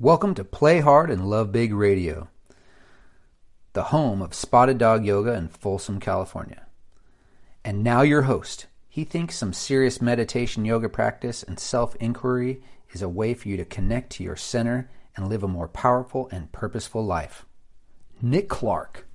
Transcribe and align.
Welcome 0.00 0.34
to 0.34 0.44
Play 0.44 0.80
Hard 0.80 1.08
and 1.08 1.30
Love 1.30 1.52
Big 1.52 1.72
Radio, 1.72 2.28
the 3.74 3.84
home 3.84 4.22
of 4.22 4.34
Spotted 4.34 4.76
Dog 4.76 5.04
Yoga 5.04 5.34
in 5.34 5.46
Folsom, 5.46 6.00
California. 6.00 6.66
And 7.64 7.84
now 7.84 8.02
your 8.02 8.22
host. 8.22 8.66
He 8.88 9.04
thinks 9.04 9.36
some 9.36 9.52
serious 9.52 10.02
meditation 10.02 10.64
yoga 10.64 10.88
practice 10.88 11.44
and 11.44 11.60
self 11.60 11.94
inquiry 12.00 12.60
is 12.90 13.02
a 13.02 13.08
way 13.08 13.34
for 13.34 13.48
you 13.48 13.56
to 13.56 13.64
connect 13.64 14.10
to 14.14 14.24
your 14.24 14.34
center 14.34 14.90
and 15.16 15.28
live 15.28 15.44
a 15.44 15.48
more 15.48 15.68
powerful 15.68 16.28
and 16.32 16.50
purposeful 16.50 17.06
life. 17.06 17.46
Nick 18.20 18.48
Clark. 18.48 19.06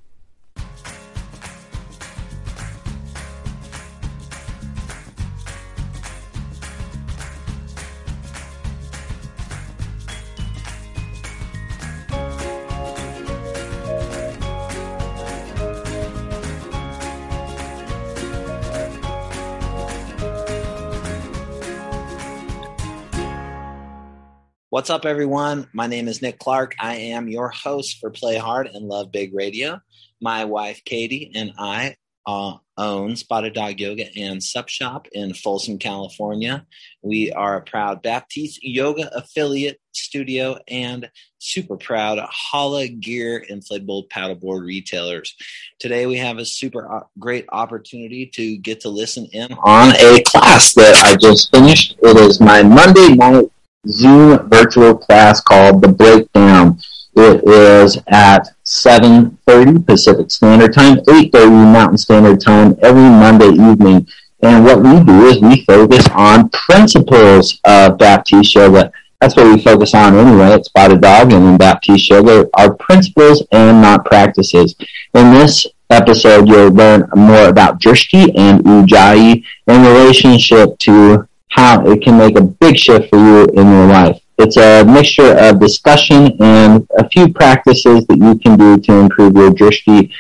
What's 24.79 24.89
up, 24.89 25.03
everyone? 25.03 25.67
My 25.73 25.87
name 25.87 26.07
is 26.07 26.21
Nick 26.21 26.39
Clark. 26.39 26.73
I 26.79 26.95
am 26.95 27.27
your 27.27 27.49
host 27.49 27.99
for 27.99 28.09
Play 28.09 28.37
Hard 28.37 28.67
and 28.67 28.87
Love 28.87 29.11
Big 29.11 29.33
Radio. 29.35 29.81
My 30.21 30.45
wife, 30.45 30.81
Katie, 30.85 31.33
and 31.35 31.51
I 31.59 31.97
uh, 32.25 32.53
own 32.77 33.17
Spotted 33.17 33.55
Dog 33.55 33.77
Yoga 33.77 34.05
and 34.15 34.41
Sup 34.41 34.69
Shop 34.69 35.05
in 35.11 35.33
Folsom, 35.33 35.79
California. 35.79 36.65
We 37.01 37.29
are 37.33 37.57
a 37.57 37.61
proud 37.61 38.01
Baptiste 38.01 38.63
Yoga 38.63 39.13
affiliate 39.13 39.81
studio 39.91 40.57
and 40.69 41.11
super 41.39 41.75
proud 41.75 42.25
Hala 42.31 42.87
Gear 42.87 43.43
inflatable 43.51 44.07
paddleboard 44.07 44.65
retailers. 44.65 45.35
Today, 45.79 46.05
we 46.05 46.15
have 46.19 46.37
a 46.37 46.45
super 46.45 47.05
great 47.19 47.45
opportunity 47.49 48.27
to 48.27 48.55
get 48.55 48.79
to 48.79 48.89
listen 48.89 49.25
in 49.33 49.51
on 49.51 49.93
a 49.97 50.23
class 50.23 50.73
that 50.75 50.95
I 51.05 51.17
just 51.17 51.51
finished. 51.51 51.97
It 52.01 52.15
is 52.15 52.39
my 52.39 52.63
Monday 52.63 53.09
night 53.09 53.51
Zoom 53.87 54.49
virtual 54.49 54.95
class 54.95 55.41
called 55.41 55.81
The 55.81 55.87
Breakdown. 55.87 56.79
It 57.15 57.43
is 57.47 57.97
at 58.07 58.49
7.30 58.65 59.85
Pacific 59.85 60.31
Standard 60.31 60.73
Time, 60.73 60.97
8.30 60.97 61.73
Mountain 61.73 61.97
Standard 61.97 62.41
Time 62.41 62.77
every 62.81 63.01
Monday 63.01 63.49
evening. 63.49 64.07
And 64.41 64.63
what 64.63 64.81
we 64.81 65.03
do 65.03 65.25
is 65.27 65.41
we 65.41 65.63
focus 65.65 66.07
on 66.13 66.49
principles 66.49 67.59
of 67.65 67.97
Baptiste 67.97 68.55
Yoga. 68.55 68.91
That's 69.19 69.35
what 69.35 69.53
we 69.53 69.61
focus 69.61 69.93
on 69.93 70.15
anyway 70.15 70.53
at 70.53 70.65
Spotted 70.65 71.01
Dog 71.01 71.33
and 71.33 71.45
in 71.45 71.57
Baptiste 71.57 72.09
Yoga 72.09 72.49
are 72.55 72.73
principles 72.75 73.45
and 73.51 73.81
not 73.81 74.05
practices. 74.05 74.75
In 75.13 75.31
this 75.33 75.67
episode, 75.89 76.47
you'll 76.47 76.71
learn 76.71 77.09
more 77.15 77.49
about 77.49 77.81
Drishti 77.81 78.31
and 78.37 78.63
Ujjayi 78.63 79.43
in 79.67 79.81
relationship 79.81 80.77
to 80.79 81.28
how 81.49 81.85
it 81.85 82.01
can 82.01 82.17
make 82.17 82.37
a 82.37 82.41
big 82.41 82.77
shift 82.77 83.09
for 83.09 83.17
you 83.17 83.45
in 83.53 83.67
your 83.67 83.87
life. 83.87 84.21
It's 84.37 84.57
a 84.57 84.85
mixture 84.85 85.37
of 85.37 85.59
discussion 85.59 86.41
and 86.41 86.87
a 86.97 87.09
few 87.09 87.33
practices 87.33 88.05
that 88.07 88.17
you 88.17 88.35
can 88.39 88.57
do 88.57 88.77
to 88.77 88.93
improve 88.93 89.35
your 89.35 89.51
drishti 89.51 90.11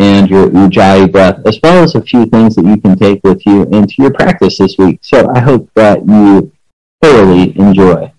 and 0.00 0.28
your 0.28 0.48
ujjayi 0.48 1.10
breath, 1.12 1.40
as 1.46 1.60
well 1.62 1.84
as 1.84 1.94
a 1.94 2.02
few 2.02 2.26
things 2.26 2.56
that 2.56 2.64
you 2.64 2.76
can 2.78 2.96
take 2.96 3.22
with 3.22 3.44
you 3.46 3.62
into 3.64 3.94
your 3.98 4.12
practice 4.12 4.58
this 4.58 4.76
week. 4.78 5.00
So 5.02 5.30
I 5.34 5.40
hope 5.40 5.70
that 5.74 6.06
you 6.06 6.52
thoroughly 7.02 7.56
enjoy. 7.58 8.12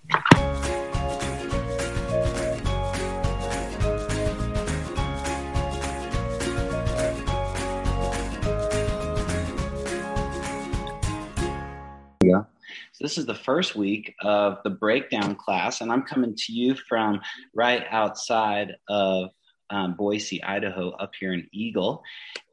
So 12.98 13.04
this 13.04 13.20
is 13.20 13.28
the 13.28 13.36
first 13.36 13.76
week 13.76 14.16
of 14.24 14.58
the 14.64 14.72
breakdown 14.72 15.36
class, 15.36 15.82
and 15.82 15.92
I'm 15.92 16.02
coming 16.02 16.34
to 16.36 16.52
you 16.52 16.74
from 16.74 17.22
right 17.54 17.86
outside 17.92 18.74
of 18.90 19.30
um, 19.70 19.94
Boise, 19.94 20.42
Idaho, 20.42 20.90
up 20.90 21.12
here 21.20 21.32
in 21.32 21.48
Eagle. 21.54 22.02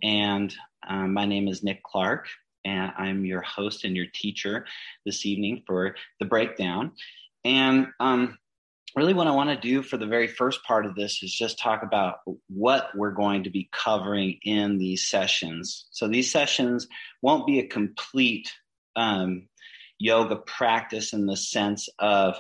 And 0.03 0.55
um, 0.87 1.15
my 1.15 1.25
name 1.25 1.49
is 1.49 1.63
Nick 1.63 1.83
Clark, 1.83 2.27
and 2.63 2.93
I'm 2.99 3.25
your 3.25 3.41
host 3.41 3.85
and 3.85 3.97
your 3.97 4.05
teacher 4.13 4.67
this 5.07 5.25
evening 5.25 5.63
for 5.67 5.97
the 6.21 6.27
breakdown. 6.27 6.93
And 7.43 7.87
um, 7.99 8.37
really, 8.95 9.15
what 9.15 9.29
I 9.29 9.35
want 9.35 9.49
to 9.49 9.57
do 9.57 9.83
for 9.83 9.97
the 9.97 10.07
very 10.07 10.29
first 10.29 10.63
part 10.65 10.85
of 10.85 10.95
this 10.95 11.23
is 11.23 11.33
just 11.33 11.59
talk 11.59 11.83
about 11.83 12.17
what 12.49 12.91
we're 12.95 13.13
going 13.13 13.45
to 13.45 13.51
be 13.51 13.71
covering 13.73 14.41
in 14.43 14.77
these 14.77 15.07
sessions. 15.07 15.87
So, 15.91 16.07
these 16.07 16.31
sessions 16.31 16.87
won't 17.23 17.47
be 17.47 17.61
a 17.61 17.67
complete 17.67 18.53
um, 18.95 19.49
yoga 20.05 20.37
practice 20.37 21.15
in 21.15 21.27
the 21.27 21.37
sense 21.37 21.89
of 21.99 22.37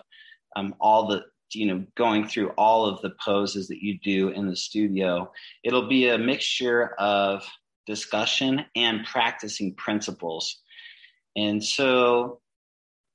um, 0.57 0.75
all 0.81 1.09
the 1.09 1.23
you 1.53 1.67
know 1.67 1.85
going 1.97 2.27
through 2.27 2.51
all 2.51 2.87
of 2.87 3.01
the 3.01 3.13
poses 3.25 3.69
that 3.69 3.83
you 3.83 3.99
do 4.01 4.29
in 4.29 4.47
the 4.47 4.57
studio. 4.57 5.31
It'll 5.65 5.89
be 5.89 6.09
a 6.09 6.19
mixture 6.19 6.95
of 6.99 7.45
discussion 7.87 8.65
and 8.77 9.05
practicing 9.05 9.75
principles. 9.75 10.61
And 11.37 11.63
so 11.63 12.41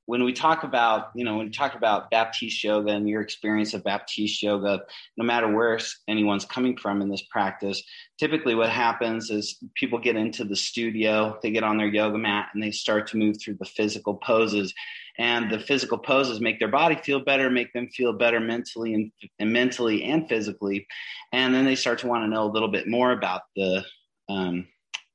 when 0.10 0.24
we 0.24 0.34
talk 0.34 0.64
about, 0.64 1.12
you 1.14 1.24
know, 1.24 1.38
when 1.38 1.46
we 1.46 1.52
talk 1.52 1.76
about 1.76 2.10
Baptiste 2.10 2.64
yoga 2.64 2.90
and 2.90 3.08
your 3.08 3.22
experience 3.22 3.76
of 3.76 3.84
Baptiste 3.84 4.42
yoga, 4.42 4.82
no 5.18 5.24
matter 5.24 5.56
where 5.56 5.80
anyone's 6.08 6.46
coming 6.46 6.76
from 6.76 7.04
in 7.04 7.10
this 7.10 7.22
practice, 7.30 7.84
typically 8.18 8.56
what 8.56 8.72
happens 8.72 9.30
is 9.30 9.60
people 9.76 10.00
get 10.00 10.16
into 10.16 10.44
the 10.44 10.56
studio, 10.56 11.38
they 11.44 11.52
get 11.52 11.64
on 11.64 11.78
their 11.78 11.90
yoga 11.90 12.18
mat, 12.18 12.48
and 12.56 12.64
they 12.64 12.72
start 12.72 13.06
to 13.06 13.18
move 13.18 13.36
through 13.40 13.58
the 13.60 13.66
physical 13.66 14.16
poses. 14.16 14.74
And 15.20 15.52
the 15.52 15.60
physical 15.60 16.00
poses 16.00 16.42
make 16.42 16.58
their 16.58 16.70
body 16.70 16.96
feel 16.96 17.20
better, 17.20 17.52
make 17.52 17.72
them 17.74 17.88
feel 17.90 18.12
better 18.12 18.40
mentally 18.40 18.96
and, 18.96 19.12
and 19.38 19.54
mentally 19.54 20.06
and 20.06 20.28
physically. 20.28 20.88
And 21.32 21.54
then 21.54 21.66
they 21.66 21.76
start 21.76 22.00
to 22.00 22.08
want 22.08 22.24
to 22.24 22.30
know 22.30 22.46
a 22.46 22.52
little 22.52 22.72
bit 22.72 22.88
more 22.88 23.12
about 23.12 23.44
the 23.56 23.86
um, 24.28 24.66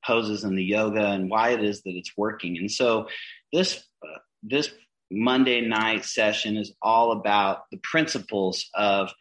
poses 0.06 0.44
and 0.44 0.56
the 0.56 0.62
yoga 0.62 1.04
and 1.04 1.28
why 1.28 1.48
it 1.48 1.64
is 1.64 1.82
that 1.82 1.96
it's 1.96 2.12
working. 2.16 2.58
And 2.58 2.70
so 2.70 3.08
this 3.52 3.82
this 4.44 4.70
Monday 5.10 5.60
night 5.60 6.04
session 6.04 6.56
is 6.56 6.72
all 6.82 7.12
about 7.12 7.70
the 7.70 7.78
principles 7.78 8.68
of 8.74 9.12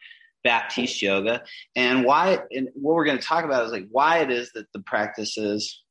Baptiste 0.42 1.00
yoga. 1.00 1.42
And 1.74 2.04
why 2.04 2.38
and 2.50 2.68
what 2.74 2.94
we're 2.94 3.04
going 3.04 3.18
to 3.18 3.24
talk 3.24 3.44
about 3.44 3.64
is 3.64 3.72
like 3.72 3.88
why 3.90 4.18
it 4.18 4.30
is 4.30 4.52
that 4.52 4.70
the 4.72 4.80
practices 4.80 5.82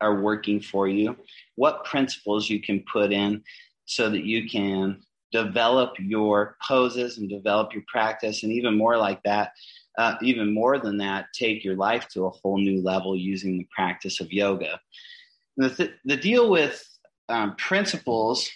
are 0.00 0.20
working 0.20 0.60
for 0.60 0.88
you, 0.88 1.16
what 1.54 1.84
principles 1.84 2.50
you 2.50 2.60
can 2.60 2.84
put 2.92 3.12
in 3.12 3.42
so 3.86 4.10
that 4.10 4.24
you 4.24 4.48
can 4.48 5.00
develop 5.32 5.94
your 5.98 6.56
poses 6.66 7.18
and 7.18 7.28
develop 7.28 7.72
your 7.72 7.82
practice 7.88 8.42
and 8.42 8.52
even 8.52 8.76
more 8.76 8.96
like 8.96 9.22
that 9.24 9.52
uh, 9.98 10.16
even 10.22 10.52
more 10.52 10.78
than 10.78 10.98
that 10.98 11.26
take 11.32 11.64
your 11.64 11.76
life 11.76 12.08
to 12.08 12.26
a 12.26 12.30
whole 12.30 12.58
new 12.58 12.82
level 12.82 13.16
using 13.16 13.58
the 13.58 13.66
practice 13.74 14.20
of 14.20 14.32
yoga. 14.32 14.80
The, 15.56 15.70
th- 15.70 15.92
the 16.04 16.16
deal 16.16 16.50
with 16.50 16.84
um, 17.28 17.54
principles 17.56 18.50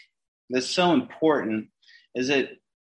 that's 0.51 0.69
so 0.69 0.93
important 0.93 1.69
is 2.15 2.29
that 2.29 2.51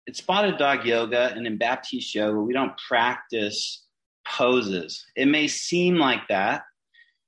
it's 0.07 0.19
spotted 0.19 0.59
dog 0.59 0.85
yoga 0.85 1.33
and 1.35 1.47
in 1.47 1.57
Baptiste 1.57 2.15
yoga, 2.15 2.39
we 2.39 2.53
don't 2.53 2.77
practice 2.89 3.85
poses. 4.27 5.05
It 5.17 5.27
may 5.27 5.49
seem 5.49 5.97
like 5.97 6.29
that, 6.29 6.65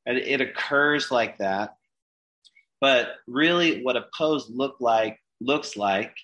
it 0.07 0.41
occurs 0.41 1.11
like 1.11 1.39
that, 1.39 1.75
but 2.81 3.09
really 3.27 3.83
what 3.83 3.97
a 3.97 4.07
pose 4.17 4.49
look 4.51 4.77
like 4.81 5.19
looks 5.41 5.77
like 5.77 6.15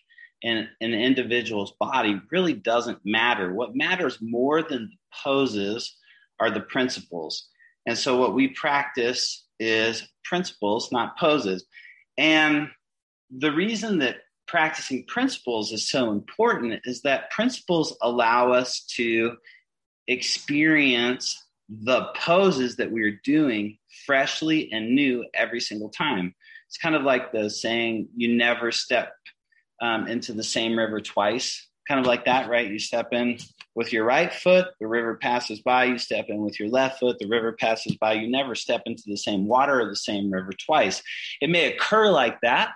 in 0.42 0.68
an 0.80 0.92
individual's 0.92 1.72
body 1.78 2.20
really 2.30 2.54
doesn't 2.54 2.98
matter. 3.04 3.52
What 3.54 3.76
matters 3.76 4.18
more 4.20 4.62
than 4.62 4.90
poses 5.22 5.96
are 6.40 6.50
the 6.50 6.60
principles. 6.60 7.48
And 7.86 7.96
so 7.96 8.16
what 8.18 8.34
we 8.34 8.48
practice 8.48 9.46
is 9.58 10.08
principles, 10.24 10.90
not 10.92 11.16
poses. 11.18 11.64
And 12.18 12.68
the 13.36 13.52
reason 13.52 13.98
that 13.98 14.16
practicing 14.46 15.04
principles 15.06 15.72
is 15.72 15.88
so 15.88 16.10
important 16.10 16.80
is 16.84 17.02
that 17.02 17.30
principles 17.30 17.96
allow 18.02 18.52
us 18.52 18.84
to 18.96 19.36
experience 20.08 21.42
the 21.68 22.06
poses 22.16 22.76
that 22.76 22.90
we're 22.90 23.18
doing 23.24 23.78
freshly 24.04 24.70
and 24.72 24.94
new 24.94 25.24
every 25.34 25.60
single 25.60 25.88
time. 25.88 26.34
It's 26.68 26.76
kind 26.76 26.94
of 26.94 27.02
like 27.02 27.32
the 27.32 27.48
saying, 27.48 28.08
you 28.16 28.36
never 28.36 28.72
step 28.72 29.12
um, 29.80 30.06
into 30.06 30.32
the 30.32 30.44
same 30.44 30.76
river 30.76 31.00
twice, 31.00 31.66
kind 31.88 32.00
of 32.00 32.06
like 32.06 32.26
that, 32.26 32.48
right? 32.48 32.68
You 32.68 32.78
step 32.78 33.08
in 33.12 33.38
with 33.74 33.92
your 33.92 34.04
right 34.04 34.32
foot, 34.32 34.68
the 34.80 34.86
river 34.86 35.18
passes 35.20 35.60
by, 35.60 35.84
you 35.84 35.98
step 35.98 36.26
in 36.28 36.42
with 36.42 36.60
your 36.60 36.68
left 36.68 37.00
foot, 37.00 37.18
the 37.18 37.28
river 37.28 37.52
passes 37.52 37.96
by. 37.96 38.14
You 38.14 38.30
never 38.30 38.54
step 38.54 38.82
into 38.84 39.04
the 39.06 39.16
same 39.16 39.46
water 39.46 39.80
or 39.80 39.88
the 39.88 39.96
same 39.96 40.30
river 40.30 40.52
twice. 40.66 41.02
It 41.40 41.48
may 41.48 41.72
occur 41.72 42.10
like 42.10 42.40
that, 42.42 42.72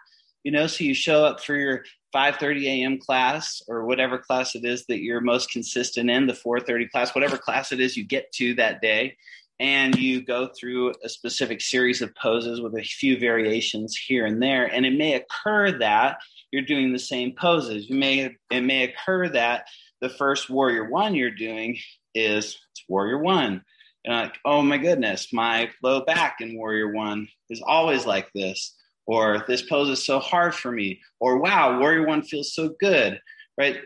you 0.47 0.53
know 0.53 0.69
so 0.69 0.85
you 0.85 0.95
show 0.95 1.25
up 1.25 1.43
for 1.43 1.57
your 1.57 1.83
5:30 2.15 2.67
a.m. 2.67 2.99
class 3.01 3.61
or 3.67 3.85
whatever 3.85 4.17
class 4.17 4.55
it 4.55 4.65
is 4.65 4.87
that 4.87 5.03
you're 5.03 5.21
most 5.21 5.51
consistent 5.51 6.09
in, 6.09 6.29
the 6.29 6.35
4:30 6.35 6.89
class, 6.89 7.17
whatever 7.17 7.37
class 7.37 7.73
it 7.73 7.81
is 7.81 7.97
you 7.97 8.05
get 8.05 8.31
to 8.35 8.55
that 8.55 8.81
day, 8.81 9.17
and 9.59 9.97
you 9.97 10.23
go 10.23 10.49
through 10.57 10.95
a 11.03 11.09
specific 11.09 11.61
series 11.61 12.01
of 12.01 12.15
poses 12.15 12.61
with 12.61 12.77
a 12.77 12.85
few 12.85 13.19
variations 13.19 13.97
here 13.97 14.25
and 14.25 14.41
there, 14.41 14.73
and 14.73 14.87
it 14.87 14.97
may 14.97 15.15
occur 15.15 15.77
that 15.81 16.19
you're 16.53 16.63
doing 16.63 16.93
the 16.93 16.99
same 17.01 17.33
poses. 17.33 17.91
You 17.91 17.97
may 17.97 18.37
it 18.49 18.61
may 18.61 18.85
occur 18.85 19.29
that 19.31 19.67
the 20.01 20.11
first 20.11 20.49
warrior 20.49 20.89
one 20.89 21.17
you're 21.17 21.33
doing 21.33 21.77
is 22.15 22.57
warrior 22.89 23.19
one. 23.19 23.65
And 24.05 24.15
like, 24.15 24.39
oh 24.45 24.63
my 24.63 24.79
goodness, 24.79 25.33
my 25.33 25.71
low 25.83 26.05
back 26.05 26.37
in 26.41 26.57
warrior 26.57 26.93
one 26.93 27.27
is 27.51 27.61
always 27.67 28.07
like 28.07 28.33
this 28.33 28.77
or 29.07 29.45
this 29.47 29.63
pose 29.63 29.89
is 29.89 30.05
so 30.05 30.19
hard 30.19 30.55
for 30.55 30.73
me, 30.73 31.01
or 31.21 31.39
wow, 31.39 31.79
Warrior 31.79 32.07
One 32.07 32.23
feels 32.23 32.55
so 32.55 32.75
good, 32.81 33.21
right? 33.59 33.79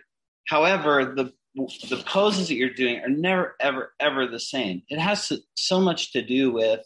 However, 0.49 1.14
the 1.17 1.32
the 1.55 2.02
poses 2.06 2.49
that 2.49 2.55
you're 2.55 2.72
doing 2.72 3.00
are 3.00 3.08
never, 3.08 3.56
ever, 3.61 3.93
ever 3.99 4.26
the 4.26 4.38
same. 4.38 4.82
It 4.88 5.00
has 5.00 5.28
to, 5.28 5.38
so 5.55 5.81
much 5.81 6.12
to 6.12 6.22
do 6.22 6.52
with 6.52 6.81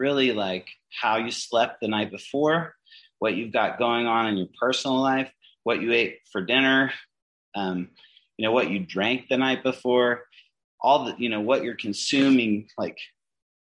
really 0.00 0.32
like 0.32 0.68
how 1.00 1.18
you 1.18 1.30
slept 1.30 1.80
the 1.80 1.88
night 1.88 2.10
before, 2.10 2.74
what 3.20 3.36
you've 3.36 3.52
got 3.52 3.78
going 3.78 4.06
on 4.06 4.26
in 4.26 4.36
your 4.36 4.48
personal 4.60 5.00
life, 5.00 5.30
what 5.62 5.80
you 5.80 5.92
ate 5.92 6.18
for 6.32 6.44
dinner, 6.44 6.92
um, 7.54 7.90
you 8.36 8.44
know, 8.44 8.52
what 8.52 8.70
you 8.70 8.80
drank 8.80 9.28
the 9.28 9.36
night 9.36 9.62
before, 9.62 10.24
all 10.80 11.04
the, 11.04 11.14
you 11.18 11.28
know, 11.28 11.40
what 11.40 11.62
you're 11.62 11.76
consuming, 11.76 12.66
like 12.76 12.98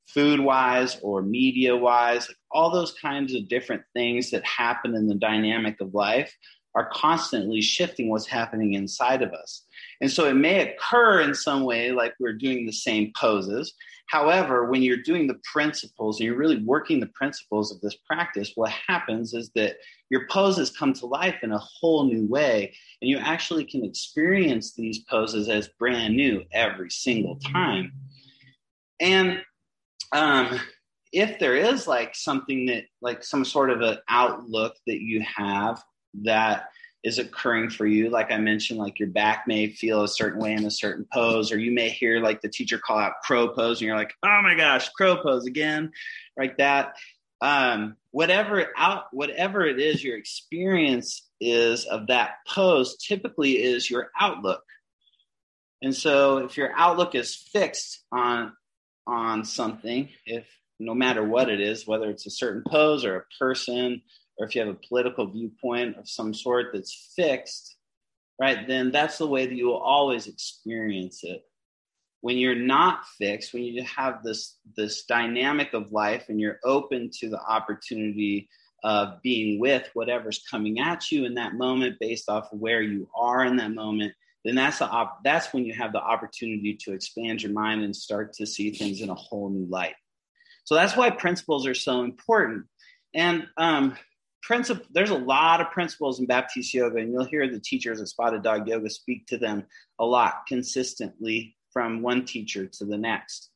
food 0.08 0.40
wise 0.40 1.00
or 1.04 1.22
media 1.22 1.78
wise, 1.78 2.30
all 2.54 2.72
those 2.72 2.94
kinds 2.94 3.34
of 3.34 3.48
different 3.48 3.84
things 3.94 4.32
that 4.32 4.46
happen 4.46 4.96
in 4.96 5.08
the 5.08 5.16
dynamic 5.16 5.80
of 5.82 5.94
life 5.94 6.36
are 6.74 6.90
constantly 6.92 7.62
shifting 7.62 8.10
what's 8.10 8.28
happening 8.28 8.74
inside 8.74 9.22
of 9.22 9.34
us. 9.34 9.66
And 10.00 10.10
so 10.10 10.28
it 10.28 10.36
may 10.36 10.70
occur 10.70 11.20
in 11.22 11.36
some 11.36 11.64
way 11.64 11.92
like 11.92 12.14
we're 12.20 12.34
doing 12.34 12.66
the 12.66 12.72
same 12.72 13.12
poses. 13.20 13.74
However, 14.08 14.66
when 14.66 14.82
you're 14.82 14.98
doing 14.98 15.28
the 15.28 15.40
principles 15.52 16.20
and 16.20 16.26
you're 16.26 16.38
really 16.38 16.64
working 16.64 17.00
the 17.00 17.08
principles 17.08 17.74
of 17.74 17.82
this 17.82 17.96
practice, 17.96 18.54
what 18.56 18.72
happens 18.88 19.34
is 19.34 19.52
that 19.56 19.78
your 20.10 20.28
poses 20.28 20.70
come 20.70 20.94
to 20.94 21.06
life 21.06 21.36
in 21.44 21.52
a 21.52 21.58
whole 21.58 22.06
new 22.06 22.26
way. 22.28 22.74
And 23.02 23.10
you 23.10 23.18
actually 23.18 23.66
can 23.66 23.84
experience 23.84 24.74
these 24.74 25.00
poses 25.00 25.50
as 25.50 25.70
brand 25.80 26.16
new 26.16 26.44
every 26.52 26.90
single 26.90 27.38
time. 27.38 27.94
And 29.00 29.42
um, 30.14 30.60
if 31.12 31.40
there 31.40 31.56
is 31.56 31.88
like 31.88 32.16
something 32.16 32.68
that 32.68 32.86
like 33.02 33.24
some 33.24 33.44
sort 33.44 33.70
of 33.70 33.82
an 33.82 33.98
outlook 34.08 34.76
that 34.88 35.02
you 35.02 35.22
have 35.22 35.84
that 36.24 36.70
is 37.04 37.18
occurring 37.18 37.70
for 37.70 37.88
you 37.88 38.10
like 38.10 38.32
i 38.32 38.38
mentioned 38.38 38.80
like 38.80 39.00
your 39.00 39.10
back 39.10 39.46
may 39.48 39.68
feel 39.68 40.04
a 40.04 40.08
certain 40.08 40.40
way 40.40 40.54
in 40.54 40.66
a 40.66 40.72
certain 40.72 41.06
pose 41.12 41.52
or 41.52 41.58
you 41.58 41.72
may 41.72 41.90
hear 41.90 42.22
like 42.22 42.42
the 42.42 42.50
teacher 42.50 42.78
call 42.78 43.00
out 43.00 43.14
crow 43.24 43.48
pose 43.48 43.80
and 43.80 43.88
you're 43.88 43.98
like 43.98 44.14
oh 44.24 44.40
my 44.44 44.56
gosh 44.56 44.90
crow 44.90 45.18
pose 45.18 45.48
again 45.48 45.92
like 46.38 46.58
that. 46.58 46.96
Um, 47.42 47.96
whatever 48.12 48.68
out 48.78 49.06
whatever 49.12 49.66
it 49.66 49.80
is 49.80 50.04
your 50.04 50.18
experience 50.18 51.28
is 51.40 51.86
of 51.86 52.08
that 52.08 52.36
pose 52.48 52.98
typically 52.98 53.54
is 53.54 53.90
your 53.90 54.10
outlook. 54.20 54.64
And 55.82 55.96
so 55.96 56.38
if 56.38 56.58
your 56.58 56.72
outlook 56.76 57.16
is 57.16 57.36
fixed 57.36 58.04
on 58.12 58.54
on 59.08 59.44
something, 59.44 60.10
if 60.26 60.46
no 60.82 60.94
matter 60.94 61.24
what 61.24 61.50
it 61.50 61.62
is, 61.62 61.88
whether 61.88 62.10
it's 62.10 62.26
a 62.26 62.32
certain 62.32 62.64
pose 62.68 63.06
or 63.06 63.18
a 63.18 63.26
person, 63.40 64.02
or 64.38 64.48
if 64.48 64.56
you 64.56 64.62
have 64.62 64.70
a 64.70 64.88
political 64.88 65.28
viewpoint 65.28 65.98
of 65.98 66.10
some 66.10 66.34
sort 66.34 66.68
that's 66.74 67.14
fixed, 67.16 67.76
right, 68.40 68.68
then 68.68 68.92
that's 68.92 69.20
the 69.20 69.28
way 69.28 69.46
that 69.46 69.56
you 69.56 69.68
will 69.68 69.82
always 69.82 70.28
experience 70.28 71.24
it. 71.24 71.44
When 72.22 72.38
you're 72.38 72.56
not 72.56 73.06
fixed, 73.18 73.54
when 73.54 73.64
you 73.64 73.84
have 73.84 74.24
this 74.24 74.58
this 74.76 75.06
dynamic 75.06 75.74
of 75.74 75.92
life 75.92 76.26
and 76.30 76.40
you're 76.40 76.60
open 76.64 77.10
to 77.20 77.30
the 77.30 77.42
opportunity 77.42 78.50
of 78.84 79.22
being 79.22 79.60
with 79.60 79.90
whatever's 79.94 80.44
coming 80.50 80.80
at 80.80 81.12
you 81.12 81.26
in 81.26 81.36
that 81.36 81.54
moment 81.54 81.98
based 82.00 82.30
off 82.30 82.52
of 82.52 82.60
where 82.60 82.82
you 82.82 83.08
are 83.16 83.46
in 83.46 83.58
that 83.58 83.72
moment, 83.72 84.14
then 84.44 84.56
that's 84.56 84.80
the 84.80 84.88
op- 84.88 85.24
that's 85.24 85.54
when 85.54 85.66
you 85.66 85.74
have 85.74 85.94
the 85.94 86.02
opportunity 86.02 86.76
to 86.82 86.94
expand 86.94 87.44
your 87.44 87.52
mind 87.52 87.84
and 87.84 87.96
start 87.96 88.34
to 88.34 88.46
see 88.46 88.72
things 88.72 89.02
in 89.02 89.10
a 89.10 89.16
whole 89.16 89.50
new 89.50 89.66
light. 89.68 89.94
So 90.64 90.76
that's 90.76 90.96
why 90.96 91.10
principles 91.10 91.68
are 91.68 91.74
so 91.74 92.04
important. 92.04 92.66
And 93.14 93.48
um, 93.58 93.98
principle, 94.42 94.86
there's 94.92 95.10
a 95.10 95.18
lot 95.18 95.62
of 95.62 95.72
principles 95.72 96.20
in 96.20 96.26
Baptiste 96.26 96.74
yoga, 96.74 96.98
and 96.98 97.12
you'll 97.12 97.26
hear 97.26 97.50
the 97.50 97.60
teachers 97.60 98.00
of 98.00 98.10
Spotted 98.10 98.44
Dog 98.44 98.68
Yoga 98.68 98.90
speak 98.90 99.28
to 99.28 99.38
them 99.38 99.66
a 100.00 100.06
lot 100.06 100.46
consistently 100.48 101.56
from 101.72 102.02
one 102.02 102.26
teacher 102.26 102.68
to 102.68 102.86
the 102.86 102.98
next. 102.98 103.50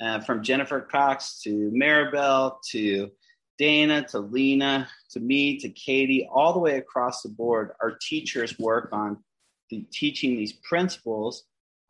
Uh, 0.00 0.20
from 0.20 0.42
Jennifer 0.42 0.80
Cox 0.80 1.40
to 1.42 1.70
Maribel 1.74 2.56
to 2.70 3.10
Dana 3.58 4.06
to 4.08 4.18
Lena 4.18 4.88
to 5.10 5.20
me 5.20 5.58
to 5.58 5.70
Katie, 5.70 6.28
all 6.30 6.52
the 6.52 6.58
way 6.58 6.76
across 6.76 7.22
the 7.22 7.30
board, 7.30 7.70
our 7.80 7.96
teachers 8.02 8.58
work 8.58 8.90
on 8.92 9.24
the, 9.70 9.86
teaching 9.90 10.36
these 10.36 10.52
principles 10.52 11.44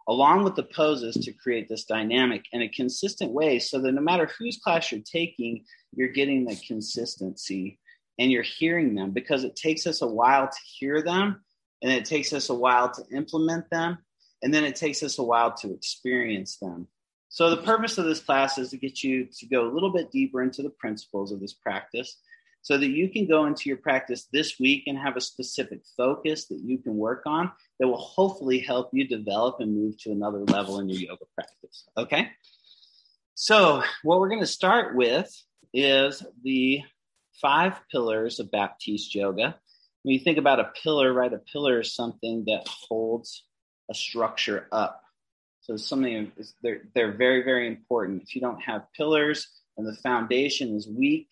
along 0.09 0.45
with 0.45 0.55
the 0.55 0.63
poses 0.63 1.17
to 1.17 1.33
create 1.33 1.69
this 1.69 1.85
dynamic 1.85 2.45
in 2.53 2.63
a 2.63 2.69
consistent 2.69 3.33
way 3.33 3.59
so 3.59 3.81
that 3.81 3.93
no 3.93 4.01
matter 4.01 4.31
whose 4.39 4.59
class 4.59 4.93
you're 4.93 5.01
taking, 5.01 5.65
you're 5.93 6.09
getting 6.09 6.45
the 6.45 6.57
consistency 6.67 7.79
and 8.19 8.31
you're 8.31 8.43
hearing 8.43 8.95
them 8.95 9.11
because 9.11 9.45
it 9.45 9.57
takes 9.57 9.87
us 9.87 10.03
a 10.03 10.07
while 10.07 10.47
to 10.47 10.59
hear 10.79 11.03
them 11.03 11.41
and 11.83 11.93
it 11.93 12.05
takes 12.05 12.33
us 12.33 12.49
a 12.49 12.55
while 12.55 12.91
to 12.91 13.03
implement 13.15 13.69
them 13.71 13.99
and 14.43 14.53
then 14.55 14.65
it 14.65 14.77
takes 14.77 15.03
us 15.03 15.19
a 15.19 15.23
while 15.23 15.53
to 15.55 15.73
experience 15.73 16.59
them. 16.59 16.87
So 17.29 17.51
the 17.51 17.63
purpose 17.63 17.99
of 17.99 18.05
this 18.05 18.21
class 18.21 18.59
is 18.59 18.71
to 18.71 18.79
get 18.79 19.03
you 19.03 19.27
to 19.39 19.47
go 19.47 19.69
a 19.69 19.73
little 19.73 19.93
bit 19.93 20.11
deeper 20.11 20.43
into 20.43 20.63
the 20.63 20.71
principles 20.71 21.33
of 21.33 21.41
this 21.41 21.53
practice 21.53 22.17
so 22.67 22.77
that 22.77 22.89
you 22.89 23.09
can 23.09 23.29
go 23.29 23.47
into 23.47 23.69
your 23.69 23.77
practice 23.77 24.27
this 24.33 24.59
week 24.59 24.83
and 24.89 24.99
have 24.99 25.17
a 25.17 25.21
specific 25.21 25.83
focus 25.97 26.47
that 26.47 26.59
you 26.65 26.79
can 26.79 26.97
work 26.97 27.23
on 27.25 27.53
that 27.79 27.87
will 27.87 27.97
hopefully 27.97 28.59
help 28.59 28.91
you 28.93 29.07
develop 29.07 29.61
and 29.61 29.73
move 29.73 29.97
to 29.97 30.11
another 30.11 30.41
level 30.41 30.81
in 30.81 30.89
your 30.89 30.99
yoga 30.99 31.25
practice. 31.37 31.85
Okay. 31.97 32.29
So, 33.37 33.85
what 34.03 34.19
we're 34.19 34.31
going 34.31 34.41
to 34.41 34.49
start 34.49 34.97
with 34.97 35.33
is 35.73 36.25
the 36.43 36.81
five 37.41 37.79
pillars 37.89 38.41
of 38.41 38.51
Baptiste 38.51 39.15
yoga. 39.15 39.55
When 40.03 40.15
you 40.15 40.19
think 40.19 40.39
about 40.39 40.59
a 40.59 40.73
pillar, 40.83 41.13
right, 41.13 41.33
a 41.33 41.39
pillar 41.39 41.79
is 41.79 41.95
something 41.95 42.47
that 42.49 42.67
holds 42.67 43.45
a 43.89 43.95
structure 43.95 44.67
up. 44.73 45.03
So, 45.61 45.77
something 45.77 46.33
they're, 46.65 46.83
they're 46.97 47.13
very, 47.13 47.45
very 47.45 47.69
important. 47.69 48.25
If 48.25 48.35
you 48.35 48.41
don't 48.41 48.61
have 48.63 48.93
pillars 48.97 49.47
and 49.77 49.87
the 49.87 49.95
foundation 49.95 50.75
is 50.75 50.89
weak, 50.89 51.29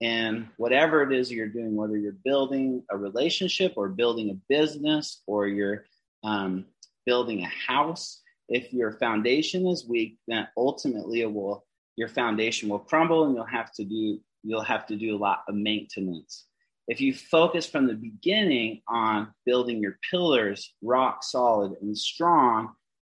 and 0.00 0.48
whatever 0.56 1.02
it 1.02 1.12
is 1.12 1.30
you're 1.30 1.46
doing, 1.46 1.76
whether 1.76 1.96
you're 1.96 2.16
building 2.24 2.82
a 2.90 2.96
relationship 2.96 3.74
or 3.76 3.88
building 3.88 4.30
a 4.30 4.40
business 4.48 5.22
or 5.26 5.46
you're 5.46 5.84
um, 6.24 6.64
building 7.04 7.42
a 7.42 7.72
house, 7.72 8.22
if 8.48 8.72
your 8.72 8.92
foundation 8.92 9.66
is 9.66 9.86
weak, 9.86 10.18
then 10.26 10.48
ultimately 10.56 11.20
it 11.20 11.32
will 11.32 11.64
your 11.96 12.08
foundation 12.08 12.68
will 12.68 12.78
crumble 12.78 13.24
and 13.26 13.34
you'll 13.34 13.44
have 13.44 13.72
to 13.72 13.84
do 13.84 14.18
you'll 14.42 14.62
have 14.62 14.86
to 14.86 14.96
do 14.96 15.14
a 15.14 15.18
lot 15.18 15.42
of 15.48 15.54
maintenance. 15.54 16.46
If 16.88 17.00
you 17.00 17.12
focus 17.12 17.66
from 17.66 17.86
the 17.86 17.94
beginning 17.94 18.80
on 18.88 19.28
building 19.44 19.80
your 19.82 19.98
pillars 20.10 20.74
rock 20.82 21.22
solid 21.22 21.72
and 21.82 21.96
strong 21.96 22.70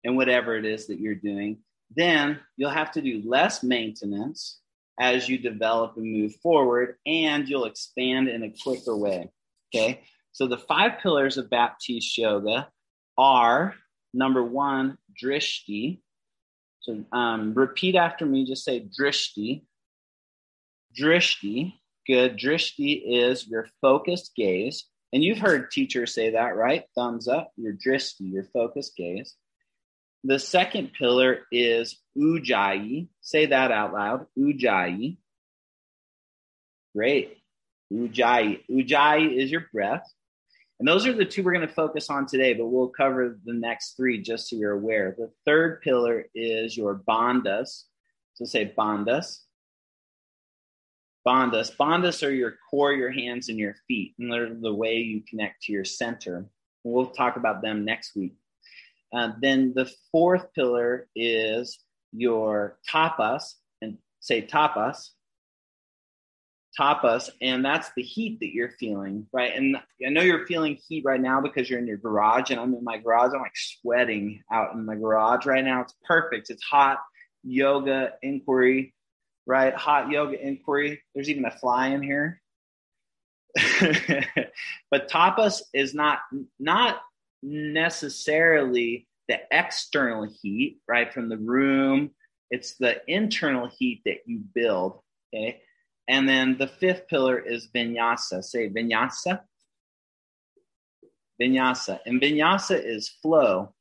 in 0.05 0.17
whatever 0.17 0.55
it 0.57 0.67
is 0.67 0.87
that 0.89 1.01
you're 1.01 1.15
doing, 1.15 1.59
then 1.97 2.39
you'll 2.57 2.71
have 2.71 2.93
to 2.93 3.01
do 3.01 3.23
less 3.25 3.63
maintenance 3.63 4.61
as 4.99 5.29
you 5.29 5.39
develop 5.39 5.97
and 5.97 6.13
move 6.13 6.35
forward, 6.43 6.97
and 7.07 7.49
you'll 7.49 7.65
expand 7.65 8.29
in 8.29 8.43
a 8.43 8.53
quicker 8.63 8.97
way. 8.97 9.31
Okay. 9.75 10.03
So 10.33 10.47
the 10.47 10.59
five 10.59 11.01
pillars 11.01 11.37
of 11.37 11.51
Baptiste 11.51 12.19
Yoga 12.19 12.69
are 13.17 13.75
number 14.13 14.43
one, 14.43 14.99
drishti. 15.23 16.01
So 16.81 17.05
um, 17.13 17.55
repeat 17.55 17.97
after 17.97 18.27
me, 18.27 18.45
just 18.45 18.65
say 18.65 18.87
drishti. 18.99 19.63
Drishti. 20.99 21.75
Good. 22.07 22.39
Drishti 22.39 23.03
is 23.05 23.47
your 23.47 23.69
focused 23.81 24.33
gaze. 24.37 24.85
And 25.13 25.23
you've 25.23 25.39
heard 25.39 25.71
teachers 25.71 26.13
say 26.13 26.31
that, 26.31 26.57
right? 26.57 26.85
Thumbs 26.97 27.29
up, 27.29 27.53
your 27.57 27.73
drishti, 27.73 28.33
your 28.33 28.45
focused 28.53 28.97
gaze. 28.97 29.37
The 30.25 30.39
second 30.39 30.93
pillar 30.99 31.41
is 31.53 31.97
ujjayi. 32.17 33.09
Say 33.21 33.47
that 33.47 33.71
out 33.71 33.93
loud. 33.93 34.27
Ujjayi. 34.39 35.19
Great. 36.95 37.39
Ujjayi. 37.93 38.61
Ujjayi 38.71 39.37
is 39.37 39.51
your 39.51 39.67
breath. 39.73 40.11
And 40.81 40.89
those 40.89 41.07
are 41.07 41.13
the 41.13 41.25
two 41.25 41.43
we're 41.43 41.53
going 41.53 41.67
to 41.67 41.73
focus 41.73 42.11
on 42.11 42.27
today, 42.27 42.53
but 42.53 42.67
we'll 42.67 42.89
cover 42.89 43.39
the 43.45 43.55
next 43.55 43.97
three 43.97 44.21
just 44.21 44.49
so 44.49 44.57
you're 44.57 44.73
aware. 44.73 45.15
The 45.17 45.31
third 45.47 45.83
pillar 45.83 46.27
is 46.35 46.77
your 46.77 47.01
bandhas. 47.09 47.85
So 48.35 48.45
say 48.45 48.73
bandhas. 48.77 49.39
bandhas. 51.27 51.75
Bandhas 51.77 52.27
are 52.27 52.33
your 52.33 52.55
core, 52.69 52.93
your 52.93 53.13
hands, 53.13 53.49
and 53.49 53.59
your 53.59 53.77
feet, 53.87 54.15
and 54.19 54.33
they're 54.33 54.53
the 54.53 54.75
way 54.75 54.97
you 54.97 55.23
connect 55.29 55.63
to 55.63 55.73
your 55.73 55.85
center. 55.85 56.47
We'll 56.83 57.07
talk 57.07 57.37
about 57.37 57.63
them 57.63 57.85
next 57.85 58.17
week. 58.17 58.35
Uh, 59.15 59.33
then 59.41 59.73
the 59.75 59.91
fourth 60.11 60.53
pillar 60.55 61.07
is 61.15 61.79
your 62.17 62.79
tapas, 62.91 63.55
and 63.83 63.99
say 64.21 64.43
tapas, 64.43 65.11
tapas, 66.79 67.31
and 67.41 67.65
that's 67.65 67.91
the 67.97 68.03
heat 68.03 68.41
that 68.41 68.53
you're 68.53 68.71
feeling, 68.81 69.27
right? 69.33 69.53
And 69.55 69.77
I 69.77 70.11
know 70.11 70.23
you're 70.23 70.47
feeling 70.47 70.79
heat 70.89 71.05
right 71.05 71.21
now 71.21 71.41
because 71.41 71.69
you're 71.69 71.79
in 71.79 71.87
your 71.87 71.97
garage, 71.97 72.51
and 72.51 72.61
I'm 72.61 72.75
in 72.75 72.85
my 72.85 72.99
garage. 72.99 73.33
I'm 73.35 73.41
like 73.41 73.53
sweating 73.55 74.43
out 74.53 74.75
in 74.75 74.85
my 74.85 74.97
garage 74.97 75.47
right 75.47 75.65
now. 75.65 75.83
It's 75.83 75.95
perfect. 76.05 76.51
It's 76.51 76.63
hot 76.63 76.99
yoga 77.43 78.13
inquiry, 78.23 78.95
right? 79.47 79.75
Hot 79.75 80.11
yoga 80.11 80.41
inquiry. 80.41 81.03
There's 81.15 81.31
even 81.31 81.45
a 81.45 81.51
fly 81.51 81.89
in 81.89 82.03
here. 82.03 82.41
but 84.91 85.09
tapas 85.09 85.63
is 85.73 85.95
not 85.95 86.19
not 86.59 87.01
necessarily 87.43 89.07
the 89.29 89.41
external 89.51 90.29
heat, 90.43 90.81
right, 90.89 91.13
from 91.13 91.29
the 91.29 91.39
room. 91.39 92.11
It's 92.51 92.77
the 92.77 93.01
internal 93.09 93.69
heat 93.69 94.03
that 94.05 94.19
you 94.27 94.41
build. 94.55 95.01
Okay. 95.35 95.61
And 96.07 96.29
then 96.29 96.59
the 96.59 96.69
fifth 96.69 97.09
pillar 97.09 97.39
is 97.39 97.69
vinyasa. 97.75 98.45
Say 98.45 98.69
vinyasa. 98.69 99.41
Vinyasa. 101.41 102.01
And 102.07 102.21
vinyasa 102.21 102.83
is 102.85 103.09
flow. 103.09 103.75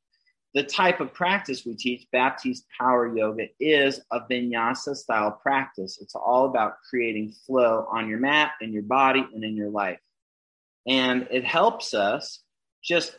The 0.54 0.62
type 0.62 1.00
of 1.00 1.12
practice 1.12 1.66
we 1.66 1.74
teach, 1.74 2.06
Baptiste 2.12 2.64
Power 2.78 3.14
Yoga, 3.14 3.48
is 3.58 4.00
a 4.12 4.20
vinyasa 4.20 4.94
style 4.94 5.32
practice. 5.32 5.98
It's 6.00 6.14
all 6.14 6.46
about 6.46 6.74
creating 6.88 7.34
flow 7.44 7.88
on 7.90 8.08
your 8.08 8.20
mat, 8.20 8.52
in 8.60 8.72
your 8.72 8.84
body, 8.84 9.26
and 9.34 9.42
in 9.42 9.56
your 9.56 9.70
life. 9.70 9.98
And 10.86 11.26
it 11.30 11.44
helps 11.44 11.92
us 11.92 12.40
just 12.82 13.18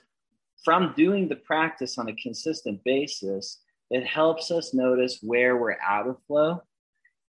from 0.66 0.94
doing 0.98 1.30
the 1.30 1.36
practice 1.36 1.98
on 2.00 2.10
a 2.10 2.16
consistent 2.16 2.84
basis, 2.84 3.62
it 3.92 4.06
helps 4.06 4.50
us 4.50 4.74
notice 4.74 5.20
where 5.22 5.56
we're 5.56 5.78
out 5.80 6.08
of 6.08 6.18
flow 6.26 6.62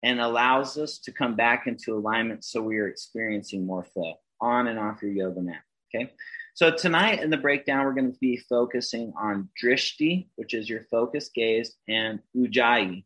and 0.02 0.20
allows 0.20 0.78
us 0.78 0.98
to 0.98 1.12
come 1.12 1.36
back 1.36 1.66
into 1.66 1.94
alignment 1.94 2.44
so 2.44 2.62
we 2.62 2.78
are 2.78 2.88
experiencing 2.88 3.66
more 3.66 3.84
flow 3.84 4.14
on 4.40 4.66
and 4.68 4.78
off 4.78 5.02
your 5.02 5.12
yoga 5.12 5.40
mat. 5.40 5.60
Okay. 5.94 6.12
So 6.54 6.70
tonight 6.70 7.22
in 7.22 7.28
the 7.28 7.36
breakdown, 7.36 7.84
we're 7.84 7.92
going 7.92 8.12
to 8.12 8.18
be 8.18 8.38
focusing 8.48 9.12
on 9.20 9.50
drishti, 9.62 10.28
which 10.36 10.54
is 10.54 10.68
your 10.68 10.82
focus 10.90 11.30
gaze, 11.34 11.74
and 11.86 12.20
ujjayi. 12.34 13.04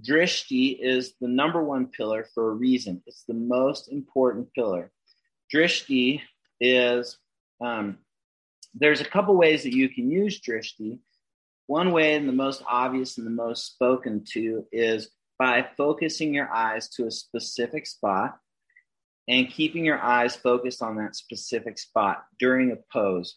Drishti 0.00 0.76
is 0.80 1.14
the 1.20 1.28
number 1.28 1.62
one 1.62 1.86
pillar 1.86 2.26
for 2.34 2.50
a 2.50 2.54
reason. 2.54 3.02
It's 3.06 3.24
the 3.24 3.34
most 3.34 3.92
important 3.92 4.52
pillar. 4.54 4.90
Drishti 5.54 6.20
is 6.60 7.18
um, 7.60 7.98
there's 8.74 9.00
a 9.00 9.06
couple 9.06 9.36
ways 9.36 9.62
that 9.64 9.74
you 9.74 9.88
can 9.88 10.10
use 10.10 10.40
drishti. 10.40 10.98
One 11.66 11.92
way, 11.92 12.14
and 12.14 12.28
the 12.28 12.32
most 12.32 12.62
obvious 12.66 13.18
and 13.18 13.26
the 13.26 13.30
most 13.30 13.66
spoken 13.66 14.24
to, 14.32 14.66
is 14.72 15.08
by 15.38 15.66
focusing 15.76 16.34
your 16.34 16.50
eyes 16.52 16.88
to 16.90 17.06
a 17.06 17.10
specific 17.10 17.86
spot 17.86 18.38
and 19.28 19.48
keeping 19.48 19.84
your 19.84 19.98
eyes 19.98 20.34
focused 20.34 20.82
on 20.82 20.96
that 20.96 21.16
specific 21.16 21.78
spot 21.78 22.24
during 22.38 22.72
a 22.72 22.76
pose 22.92 23.36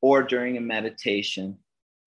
or 0.00 0.22
during 0.22 0.56
a 0.56 0.60
meditation, 0.60 1.58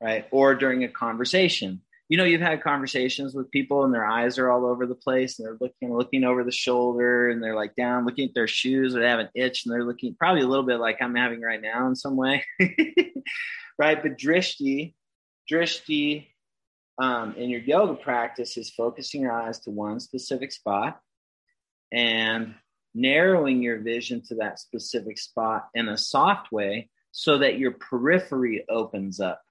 right? 0.02 0.28
Or 0.32 0.56
during 0.56 0.84
a 0.84 0.90
conversation 0.90 1.82
you 2.10 2.18
know 2.18 2.24
you've 2.24 2.42
had 2.42 2.64
conversations 2.64 3.34
with 3.34 3.52
people 3.52 3.84
and 3.84 3.94
their 3.94 4.06
eyes 4.06 4.38
are 4.38 4.50
all 4.50 4.66
over 4.66 4.86
the 4.86 4.96
place 4.96 5.40
and 5.40 5.46
they're 5.46 5.58
looking 5.60 5.96
looking 5.96 6.24
over 6.24 6.44
the 6.44 6.52
shoulder 6.52 7.30
and 7.30 7.44
they're 7.44 7.56
like 7.56 7.76
down 7.76 8.06
looking 8.06 8.30
at 8.30 8.34
their 8.34 8.48
shoes 8.48 8.96
or 8.96 9.02
they 9.02 9.08
have 9.08 9.20
an 9.20 9.30
itch 9.36 9.66
and 9.66 9.74
they're 9.74 9.84
looking 9.84 10.16
probably 10.16 10.42
a 10.42 10.48
little 10.48 10.66
bit 10.66 10.80
like 10.80 10.98
i'm 11.02 11.16
having 11.16 11.42
right 11.42 11.62
now 11.62 11.88
in 11.88 11.96
some 11.96 12.16
way 12.16 12.44
right? 13.78 14.02
But 14.02 14.18
drishti 14.18 14.94
drishti 15.52 16.28
um, 17.00 17.36
in 17.36 17.50
your 17.50 17.62
yoga 17.62 17.94
practice 17.94 18.58
is 18.58 18.70
focusing 18.72 19.22
your 19.22 19.32
eyes 19.32 19.60
to 19.60 19.72
one 19.72 20.00
specific 20.00 20.52
spot 20.52 21.00
and 21.92 22.56
narrowing 22.94 23.62
your 23.62 23.80
vision 23.80 24.22
to 24.28 24.36
that 24.36 24.60
specific 24.60 25.18
spot 25.18 25.68
in 25.76 25.88
a 25.88 25.98
soft 25.98 26.52
way 26.52 26.90
so 27.12 27.38
that 27.38 27.60
your 27.60 27.72
periphery 27.72 28.66
opens 28.68 29.20
up 29.20 29.42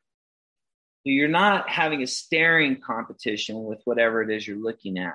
you're 1.10 1.28
not 1.28 1.68
having 1.68 2.02
a 2.02 2.06
staring 2.06 2.80
competition 2.80 3.64
with 3.64 3.80
whatever 3.84 4.22
it 4.22 4.30
is 4.30 4.46
you're 4.46 4.56
looking 4.56 4.98
at, 4.98 5.14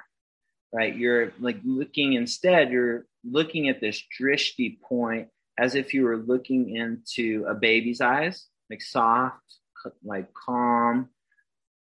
right? 0.74 0.96
You're 0.96 1.34
like 1.40 1.60
looking 1.64 2.14
instead, 2.14 2.72
you're 2.72 3.06
looking 3.24 3.70
at 3.70 3.82
this 3.82 4.02
drishti 4.20 4.80
point 4.82 5.30
as 5.60 5.76
if 5.76 5.94
you 5.94 6.06
were 6.06 6.18
looking 6.18 6.76
into 6.76 7.46
a 7.48 7.54
baby's 7.54 8.02
eyes, 8.02 8.46
like 8.70 8.82
soft, 8.82 9.36
like 10.04 10.34
calm. 10.34 11.10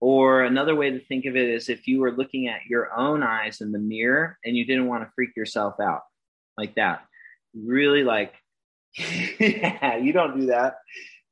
Or 0.00 0.42
another 0.42 0.76
way 0.76 0.90
to 0.90 1.00
think 1.00 1.26
of 1.26 1.36
it 1.36 1.48
is 1.48 1.68
if 1.68 1.88
you 1.88 2.00
were 2.00 2.12
looking 2.12 2.46
at 2.46 2.66
your 2.68 2.96
own 2.96 3.22
eyes 3.22 3.60
in 3.60 3.72
the 3.72 3.80
mirror 3.80 4.38
and 4.44 4.56
you 4.56 4.64
didn't 4.64 4.86
want 4.86 5.02
to 5.02 5.10
freak 5.14 5.36
yourself 5.36 5.80
out 5.80 6.02
like 6.56 6.76
that. 6.76 7.04
Really 7.54 8.04
like, 8.04 8.34
yeah, 8.96 9.96
you 9.96 10.12
don't 10.12 10.38
do 10.38 10.46
that. 10.46 10.76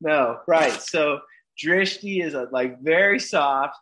No, 0.01 0.41
right. 0.47 0.73
So 0.73 1.21
Drishti 1.63 2.25
is 2.25 2.35
a 2.35 2.49
like 2.53 2.81
very 2.81 3.19
soft, 3.19 3.79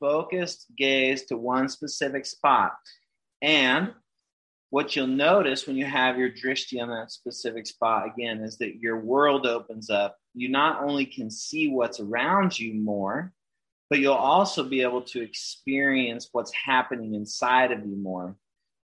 focused 0.00 0.66
gaze 0.76 1.24
to 1.26 1.36
one 1.36 1.68
specific 1.68 2.26
spot. 2.26 2.74
And 3.40 3.92
what 4.70 4.96
you'll 4.96 5.06
notice 5.06 5.66
when 5.66 5.76
you 5.76 5.84
have 5.84 6.18
your 6.18 6.30
drishti 6.30 6.80
on 6.80 6.88
that 6.88 7.10
specific 7.10 7.66
spot 7.66 8.06
again 8.06 8.40
is 8.40 8.56
that 8.58 8.76
your 8.76 8.98
world 8.98 9.46
opens 9.46 9.90
up. 9.90 10.16
You 10.34 10.48
not 10.48 10.82
only 10.82 11.04
can 11.04 11.30
see 11.30 11.68
what's 11.68 12.00
around 12.00 12.58
you 12.58 12.74
more, 12.74 13.32
but 13.90 13.98
you'll 13.98 14.14
also 14.14 14.64
be 14.64 14.80
able 14.80 15.02
to 15.02 15.20
experience 15.20 16.30
what's 16.32 16.52
happening 16.54 17.14
inside 17.14 17.70
of 17.70 17.80
you 17.80 17.96
more. 17.96 18.34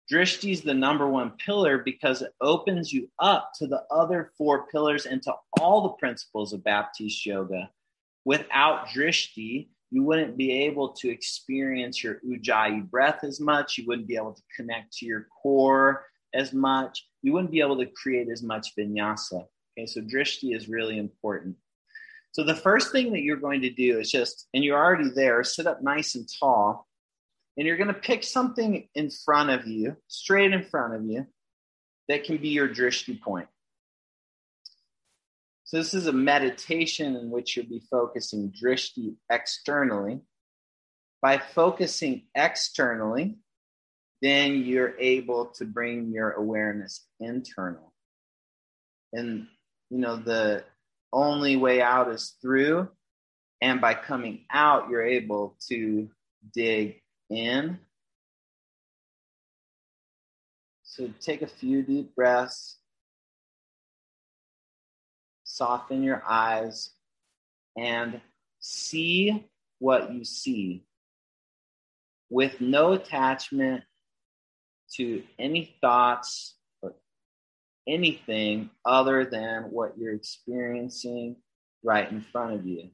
Drishti 0.10 0.54
is 0.54 0.62
the 0.62 0.74
number 0.74 1.10
one 1.10 1.32
pillar 1.32 1.80
because 1.80 2.22
it 2.22 2.34
opens 2.40 2.94
you 2.94 3.10
up 3.20 3.52
to 3.56 3.68
the 3.68 3.84
other 3.92 4.32
four 4.38 4.68
pillars 4.68 5.06
and 5.06 5.22
to 5.24 5.34
all 5.60 5.82
the 5.82 5.90
principles 5.90 6.54
of 6.54 6.64
Baptiste 6.64 7.26
yoga 7.26 7.70
without 8.26 8.88
drishti, 8.88 9.70
you 9.92 10.04
wouldn't 10.04 10.38
be 10.38 10.52
able 10.66 10.90
to 10.94 11.10
experience 11.10 12.04
your 12.04 12.20
ujjayi 12.28 12.90
breath 12.90 13.24
as 13.24 13.40
much. 13.40 13.78
You 13.78 13.86
wouldn't 13.88 14.08
be 14.08 14.16
able 14.16 14.34
to 14.34 14.42
connect 14.56 14.94
to 14.98 15.06
your 15.06 15.28
core 15.42 16.06
as 16.34 16.52
much. 16.52 17.08
You 17.22 17.34
wouldn't 17.34 17.52
be 17.52 17.62
able 17.62 17.78
to 17.78 17.86
create 17.86 18.30
as 18.30 18.42
much 18.42 18.76
vinyasa. 18.76 19.46
Okay, 19.78 19.86
so 19.86 20.02
drishti 20.02 20.56
is 20.56 20.68
really 20.68 20.98
important. 20.98 21.56
So 22.32 22.44
the 22.44 22.56
first 22.56 22.92
thing 22.92 23.12
that 23.12 23.22
you're 23.22 23.38
going 23.38 23.62
to 23.62 23.70
do 23.70 24.00
is 24.00 24.10
just, 24.10 24.48
and 24.54 24.64
you're 24.64 24.84
already 24.84 25.12
there, 25.14 25.44
sit 25.44 25.68
up 25.68 25.84
nice 25.84 26.16
and 26.16 26.28
tall, 26.40 26.88
and 27.58 27.68
you're 27.68 27.78
going 27.78 27.88
to 27.88 27.94
pick 27.94 28.24
something 28.24 28.88
in 28.96 29.12
front 29.12 29.52
of 29.52 29.68
you, 29.68 29.96
straight 30.08 30.52
in 30.52 30.64
front 30.64 30.96
of 30.96 31.06
you, 31.06 31.28
that 32.10 32.24
can 32.24 32.38
be 32.38 32.50
your 32.50 32.68
drishti 32.68 33.22
point. 33.22 33.48
So 35.74 35.80
this 35.80 35.96
is 35.96 36.06
a 36.06 36.14
meditation 36.14 37.16
in 37.16 37.32
which 37.32 37.58
you'll 37.58 37.66
be 37.66 37.82
focusing 37.90 38.54
drishti 38.54 39.16
externally. 39.32 40.22
By 41.20 41.40
focusing 41.40 42.28
externally, 42.36 43.40
then 44.22 44.58
you're 44.66 44.94
able 45.00 45.48
to 45.56 45.66
bring 45.66 46.12
your 46.12 46.34
awareness 46.34 47.08
internal. 47.20 47.92
And 49.14 49.48
you 49.90 49.98
know, 49.98 50.16
the 50.18 50.64
only 51.12 51.56
way 51.56 51.82
out 51.82 52.12
is 52.12 52.36
through. 52.40 52.90
And 53.60 53.82
by 53.82 53.96
coming 53.96 54.46
out, 54.52 54.92
you're 54.92 55.02
able 55.04 55.58
to 55.70 56.08
dig 56.54 57.02
in. 57.32 57.80
So 60.84 61.10
take 61.20 61.42
a 61.42 61.48
few 61.48 61.82
deep 61.82 62.14
breaths 62.14 62.78
soften 65.54 66.02
your 66.02 66.24
eyes, 66.28 66.90
and 67.78 68.20
see 68.60 69.46
what 69.78 70.12
you 70.12 70.24
see 70.24 70.84
with 72.32 72.60
no 72.60 72.94
attachment 72.94 73.84
to 74.96 75.22
any 75.38 75.76
thoughts 75.80 76.56
or 76.82 76.94
anything 77.88 78.72
other 78.84 79.26
than 79.26 79.64
what 79.70 79.96
you're 79.98 80.16
experiencing 80.16 81.36
right 81.84 82.12
in 82.12 82.22
front 82.22 82.54
of 82.54 82.66
you. 82.66 82.90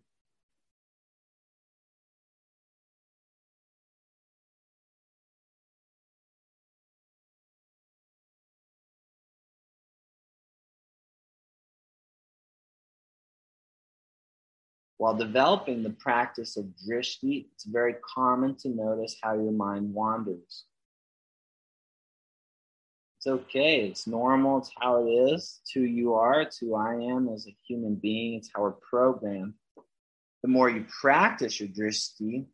While 15.00 15.15
developing 15.15 15.82
the 15.82 15.91
practice 15.91 16.58
of 16.58 16.65
drishti, 16.86 17.46
it's 17.53 17.63
very 17.63 17.96
common 18.13 18.56
to 18.58 18.68
notice 18.68 19.15
how 19.24 19.34
your 19.34 19.53
mind 19.53 19.94
wanders. 19.94 20.65
It's 23.18 23.27
okay. 23.27 23.88
It's 23.88 24.08
normal. 24.08 24.58
It's 24.58 24.72
how 24.77 25.06
it 25.06 25.10
is. 25.10 25.62
It's 25.62 25.72
who 25.72 25.84
you 25.84 26.15
are. 26.15 26.41
It's 26.41 26.58
who 26.58 26.75
I 26.75 26.96
am 26.96 27.29
as 27.29 27.48
a 27.48 27.56
human 27.65 27.96
being. 27.96 28.39
It's 28.39 28.50
how 28.53 28.63
we're 28.63 28.72
programmed. 28.72 29.53
The 30.44 30.50
more 30.50 30.70
you 30.70 30.86
practice 31.01 31.62
your 31.62 31.70
drishti, 31.70 32.48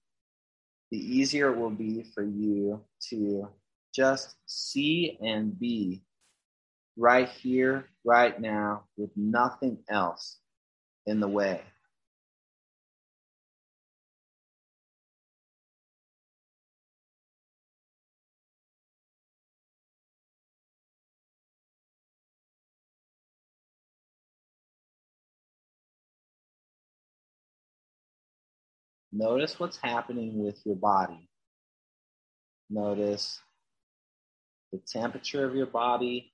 the 0.92 0.98
easier 0.98 1.52
it 1.52 1.58
will 1.58 1.72
be 1.72 2.06
for 2.14 2.24
you 2.24 2.80
to 3.10 3.50
just 3.92 4.36
see 4.46 5.18
and 5.20 5.60
be 5.60 6.04
right 6.96 7.28
here, 7.28 7.90
right 8.04 8.40
now, 8.40 8.84
with 8.98 9.10
nothing 9.16 9.80
else 9.90 10.38
in 11.08 11.20
the 11.20 11.28
way. 11.28 11.62
Notice 29.17 29.57
what's 29.62 29.77
happening 29.81 30.43
with 30.43 30.60
your 30.65 30.75
body. 30.75 31.29
Notice 32.69 33.39
the 34.74 34.79
temperature 34.86 35.45
of 35.45 35.55
your 35.55 35.67
body. 35.67 36.34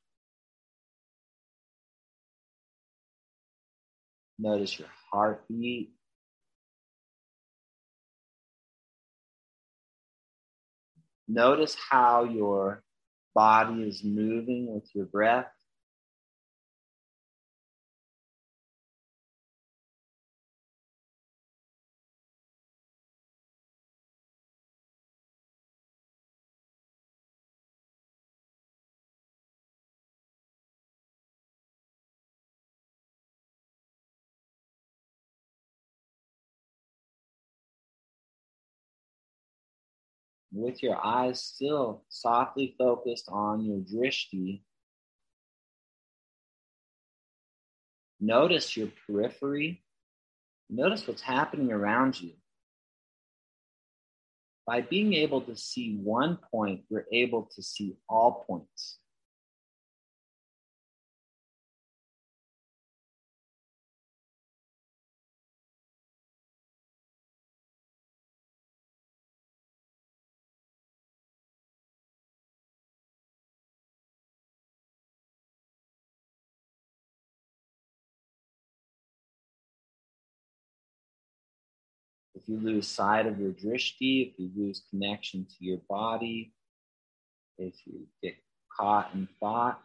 Notice 4.39 4.79
your 4.79 4.87
heartbeat. 5.11 5.91
Notice 11.27 11.77
how 11.91 12.23
your 12.23 12.81
body 13.35 13.83
is 13.83 14.03
moving 14.03 14.73
with 14.73 14.89
your 14.95 15.05
breath. 15.05 15.53
With 40.51 40.83
your 40.83 41.03
eyes 41.03 41.41
still 41.41 42.03
softly 42.09 42.75
focused 42.77 43.29
on 43.29 43.63
your 43.63 43.79
drishti, 43.79 44.61
notice 48.19 48.75
your 48.75 48.89
periphery. 49.07 49.83
Notice 50.69 51.07
what's 51.07 51.21
happening 51.21 51.71
around 51.71 52.19
you. 52.21 52.31
By 54.65 54.81
being 54.81 55.13
able 55.13 55.41
to 55.41 55.57
see 55.57 55.97
one 55.97 56.37
point, 56.49 56.83
you're 56.89 57.07
able 57.11 57.49
to 57.55 57.61
see 57.61 57.97
all 58.07 58.45
points. 58.47 59.00
If 82.41 82.49
you 82.49 82.59
lose 82.59 82.87
sight 82.87 83.27
of 83.27 83.39
your 83.39 83.51
drishti, 83.51 84.31
if 84.31 84.39
you 84.39 84.49
lose 84.55 84.83
connection 84.89 85.45
to 85.45 85.65
your 85.65 85.79
body, 85.89 86.53
if 87.57 87.75
you 87.85 88.07
get 88.23 88.35
caught 88.75 89.11
in 89.13 89.27
thought, 89.39 89.79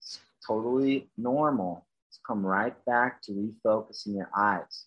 it's 0.00 0.20
totally 0.46 1.10
normal. 1.16 1.84
Come 2.26 2.44
right 2.44 2.74
back 2.84 3.22
to 3.22 3.32
refocusing 3.32 4.16
your 4.16 4.28
eyes. 4.36 4.84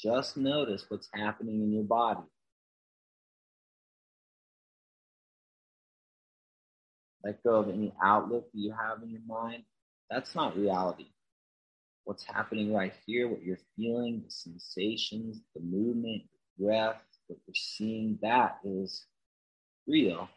Just 0.00 0.36
notice 0.36 0.84
what's 0.88 1.08
happening 1.12 1.62
in 1.62 1.72
your 1.72 1.84
body. 1.84 2.20
Let 7.24 7.42
go 7.42 7.56
of 7.56 7.68
any 7.68 7.92
outlook 8.02 8.50
that 8.52 8.58
you 8.58 8.72
have 8.72 9.02
in 9.02 9.10
your 9.10 9.22
mind. 9.26 9.64
That's 10.08 10.34
not 10.34 10.56
reality. 10.56 11.06
What's 12.04 12.24
happening 12.24 12.72
right 12.72 12.94
here, 13.06 13.28
what 13.28 13.42
you're 13.42 13.58
feeling, 13.76 14.22
the 14.24 14.30
sensations, 14.30 15.40
the 15.54 15.60
movement, 15.60 16.22
the 16.58 16.64
breath, 16.64 17.02
what 17.26 17.38
you're 17.46 17.54
seeing, 17.54 18.18
that 18.22 18.58
is 18.64 19.04
real. 19.86 20.28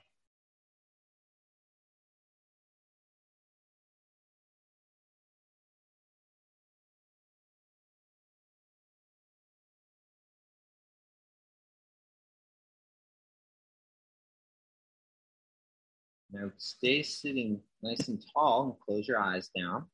Now 16.32 16.52
stay 16.58 17.04
sitting 17.04 17.62
nice 17.82 18.08
and 18.08 18.24
tall 18.34 18.64
and 18.64 18.80
close 18.80 19.08
your 19.08 19.20
eyes 19.20 19.50
down. 19.56 19.86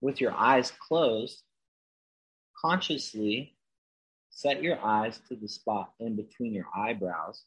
With 0.00 0.20
your 0.20 0.32
eyes 0.32 0.72
closed, 0.86 1.42
consciously 2.60 3.56
set 4.30 4.62
your 4.62 4.78
eyes 4.84 5.20
to 5.28 5.34
the 5.34 5.48
spot 5.48 5.92
in 5.98 6.14
between 6.14 6.52
your 6.52 6.66
eyebrows. 6.76 7.42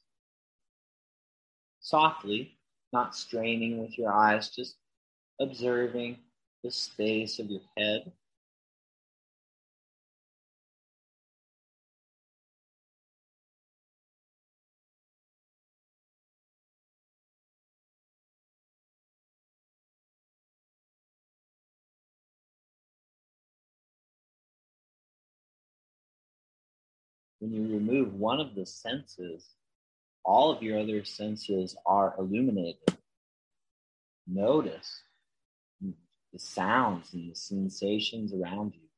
Softly, 1.80 2.58
not 2.92 3.16
straining 3.16 3.78
with 3.78 3.98
your 3.98 4.12
eyes, 4.12 4.50
just 4.50 4.76
observing 5.40 6.18
the 6.64 6.72
space 6.72 7.40
of 7.40 7.50
your 7.50 7.62
head. 7.78 8.12
When 27.40 27.54
you 27.54 27.62
remove 27.62 28.14
one 28.14 28.40
of 28.40 28.56
the 28.56 28.66
senses, 28.66 29.48
all 30.24 30.52
of 30.52 30.62
your 30.62 30.80
other 30.80 31.04
senses 31.04 31.76
are 31.86 32.14
illuminated. 32.18 32.98
Notice 34.28 35.02
the 35.82 36.40
sounds 36.40 37.14
and 37.14 37.32
the 37.32 37.36
sensations 37.36 38.34
around 38.34 38.74
you. 38.76 38.89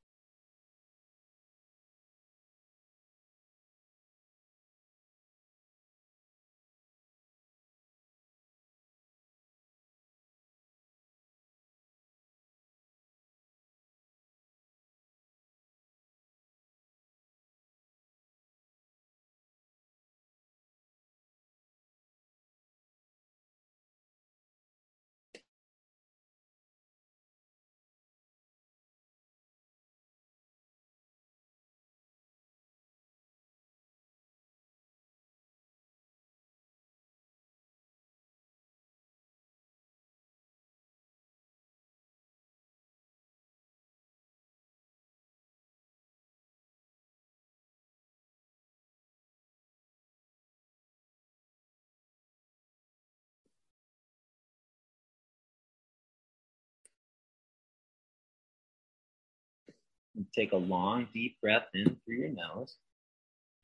Take 60.35 60.51
a 60.51 60.57
long, 60.57 61.07
deep 61.13 61.39
breath 61.41 61.67
in 61.73 61.97
through 62.05 62.15
your 62.15 62.29
nose. 62.29 62.75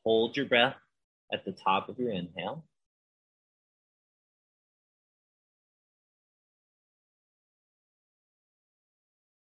Hold 0.05 0.37
your 0.37 0.45
breath 0.45 0.75
at 1.33 1.45
the 1.45 1.51
top 1.51 1.89
of 1.89 1.99
your 1.99 2.11
inhale. 2.11 2.63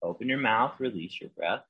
Open 0.03 0.27
your 0.29 0.39
mouth, 0.39 0.73
release 0.79 1.19
your 1.21 1.29
breath. 1.31 1.63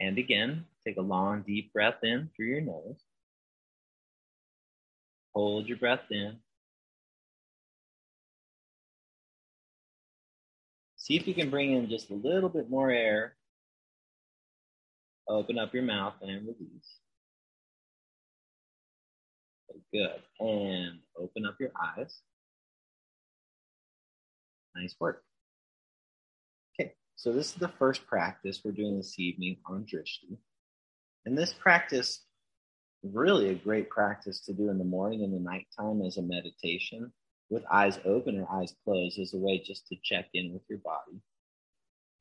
And 0.00 0.18
again, 0.18 0.64
take 0.86 0.96
a 0.96 1.02
long, 1.02 1.42
deep 1.42 1.72
breath 1.72 2.02
in 2.02 2.30
through 2.36 2.46
your 2.46 2.60
nose. 2.60 2.96
Hold 5.34 5.68
your 5.68 5.78
breath 5.78 6.10
in. 6.10 6.36
See 11.08 11.16
if 11.16 11.26
you 11.26 11.32
can 11.32 11.48
bring 11.48 11.72
in 11.72 11.88
just 11.88 12.10
a 12.10 12.14
little 12.14 12.50
bit 12.50 12.68
more 12.68 12.90
air. 12.90 13.34
Open 15.26 15.58
up 15.58 15.72
your 15.72 15.82
mouth 15.82 16.12
and 16.20 16.46
release. 16.46 16.98
Good. 19.90 20.20
And 20.38 20.98
open 21.18 21.46
up 21.46 21.54
your 21.58 21.70
eyes. 21.82 22.20
Nice 24.76 24.94
work. 25.00 25.22
Okay, 26.78 26.92
so 27.16 27.32
this 27.32 27.52
is 27.52 27.54
the 27.54 27.72
first 27.78 28.06
practice 28.06 28.60
we're 28.62 28.72
doing 28.72 28.98
this 28.98 29.18
evening 29.18 29.56
on 29.64 29.86
Drishti. 29.86 30.36
And 31.24 31.38
this 31.38 31.54
practice 31.54 32.26
really 33.02 33.48
a 33.48 33.54
great 33.54 33.88
practice 33.88 34.40
to 34.40 34.52
do 34.52 34.68
in 34.68 34.76
the 34.76 34.84
morning 34.84 35.24
and 35.24 35.32
the 35.32 35.40
nighttime 35.40 36.02
as 36.02 36.18
a 36.18 36.22
meditation 36.22 37.10
with 37.50 37.64
eyes 37.70 37.98
open 38.04 38.38
or 38.38 38.50
eyes 38.50 38.74
closed 38.84 39.18
as 39.18 39.34
a 39.34 39.38
way 39.38 39.62
just 39.64 39.86
to 39.88 39.96
check 40.02 40.26
in 40.34 40.52
with 40.52 40.62
your 40.68 40.78
body. 40.78 41.20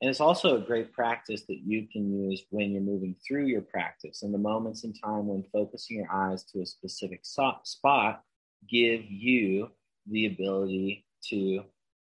And 0.01 0.09
it's 0.09 0.21
also 0.21 0.55
a 0.55 0.65
great 0.65 0.93
practice 0.93 1.41
that 1.47 1.61
you 1.65 1.87
can 1.91 2.11
use 2.11 2.43
when 2.51 2.71
you're 2.71 2.81
moving 2.81 3.15
through 3.27 3.45
your 3.45 3.61
practice. 3.61 4.21
And 4.21 4.33
the 4.33 4.37
moments 4.37 4.83
in 4.83 4.93
time 4.93 5.27
when 5.27 5.43
focusing 5.51 5.97
your 5.97 6.11
eyes 6.11 6.43
to 6.51 6.61
a 6.61 6.65
specific 6.65 7.21
spot 7.23 8.21
give 8.69 9.03
you 9.05 9.69
the 10.09 10.27
ability 10.27 11.05
to 11.29 11.63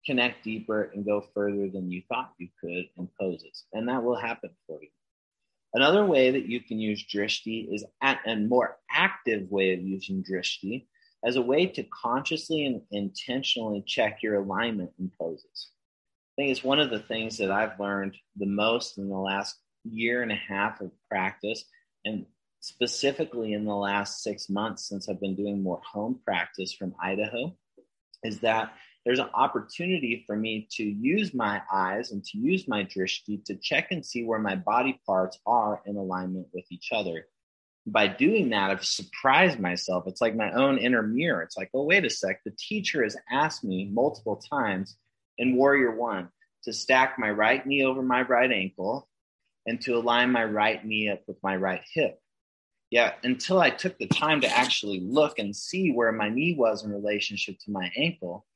connect 0.06 0.44
deeper 0.44 0.90
and 0.94 1.04
go 1.04 1.24
further 1.34 1.68
than 1.68 1.90
you 1.90 2.02
thought 2.08 2.32
you 2.38 2.48
could 2.60 2.86
in 2.96 3.08
poses. 3.20 3.64
And 3.72 3.88
that 3.88 4.02
will 4.02 4.16
happen 4.16 4.50
for 4.66 4.82
you. 4.82 4.88
Another 5.74 6.06
way 6.06 6.30
that 6.30 6.46
you 6.46 6.60
can 6.60 6.78
use 6.78 7.04
drishti 7.04 7.74
is 7.74 7.84
at 8.00 8.20
a 8.26 8.36
more 8.36 8.78
active 8.90 9.50
way 9.50 9.74
of 9.74 9.80
using 9.82 10.22
drishti 10.22 10.86
as 11.24 11.36
a 11.36 11.42
way 11.42 11.66
to 11.66 11.82
consciously 11.84 12.66
and 12.66 12.82
intentionally 12.90 13.82
check 13.86 14.22
your 14.22 14.36
alignment 14.36 14.90
in 14.98 15.10
poses. 15.18 15.70
I 16.32 16.42
think 16.42 16.50
it's 16.50 16.64
one 16.64 16.80
of 16.80 16.90
the 16.90 17.00
things 17.00 17.38
that 17.38 17.50
I've 17.50 17.78
learned 17.80 18.16
the 18.36 18.46
most 18.46 18.98
in 18.98 19.08
the 19.08 19.16
last 19.16 19.56
year 19.84 20.22
and 20.22 20.32
a 20.32 20.36
half 20.36 20.80
of 20.80 20.90
practice, 21.08 21.64
and 22.04 22.26
specifically 22.60 23.52
in 23.52 23.64
the 23.64 23.74
last 23.74 24.22
six 24.22 24.50
months 24.50 24.88
since 24.88 25.08
I've 25.08 25.20
been 25.20 25.36
doing 25.36 25.62
more 25.62 25.80
home 25.90 26.20
practice 26.24 26.72
from 26.72 26.94
Idaho, 27.02 27.56
is 28.22 28.40
that 28.40 28.74
there's 29.04 29.18
an 29.18 29.28
opportunity 29.34 30.24
for 30.26 30.34
me 30.34 30.66
to 30.72 30.82
use 30.82 31.34
my 31.34 31.60
eyes 31.72 32.10
and 32.10 32.24
to 32.24 32.38
use 32.38 32.66
my 32.66 32.84
drishti 32.84 33.44
to 33.44 33.54
check 33.56 33.88
and 33.90 34.04
see 34.04 34.24
where 34.24 34.38
my 34.38 34.56
body 34.56 34.98
parts 35.06 35.38
are 35.46 35.82
in 35.84 35.96
alignment 35.96 36.48
with 36.54 36.64
each 36.70 36.88
other. 36.90 37.26
By 37.86 38.06
doing 38.06 38.50
that, 38.50 38.70
I've 38.70 38.84
surprised 38.84 39.60
myself. 39.60 40.04
It's 40.06 40.20
like 40.20 40.34
my 40.34 40.50
own 40.52 40.78
inner 40.78 41.02
mirror. 41.02 41.42
It's 41.42 41.56
like, 41.56 41.70
oh, 41.74 41.84
wait 41.84 42.04
a 42.04 42.10
sec. 42.10 42.42
The 42.44 42.52
teacher 42.58 43.02
has 43.02 43.16
asked 43.30 43.62
me 43.62 43.90
multiple 43.92 44.36
times 44.36 44.96
in 45.36 45.56
Warrior 45.56 45.94
One 45.94 46.28
to 46.64 46.72
stack 46.72 47.18
my 47.18 47.30
right 47.30 47.64
knee 47.66 47.84
over 47.84 48.02
my 48.02 48.22
right 48.22 48.50
ankle 48.50 49.08
and 49.66 49.80
to 49.82 49.96
align 49.96 50.30
my 50.30 50.44
right 50.44 50.84
knee 50.84 51.10
up 51.10 51.20
with 51.26 51.36
my 51.42 51.56
right 51.56 51.82
hip. 51.92 52.18
Yeah, 52.90 53.12
until 53.22 53.60
I 53.60 53.70
took 53.70 53.98
the 53.98 54.06
time 54.06 54.40
to 54.42 54.48
actually 54.48 55.00
look 55.00 55.38
and 55.38 55.54
see 55.54 55.90
where 55.90 56.12
my 56.12 56.28
knee 56.28 56.54
was 56.56 56.84
in 56.84 56.92
relationship 56.92 57.58
to 57.64 57.70
my 57.70 57.90
ankle 57.96 58.46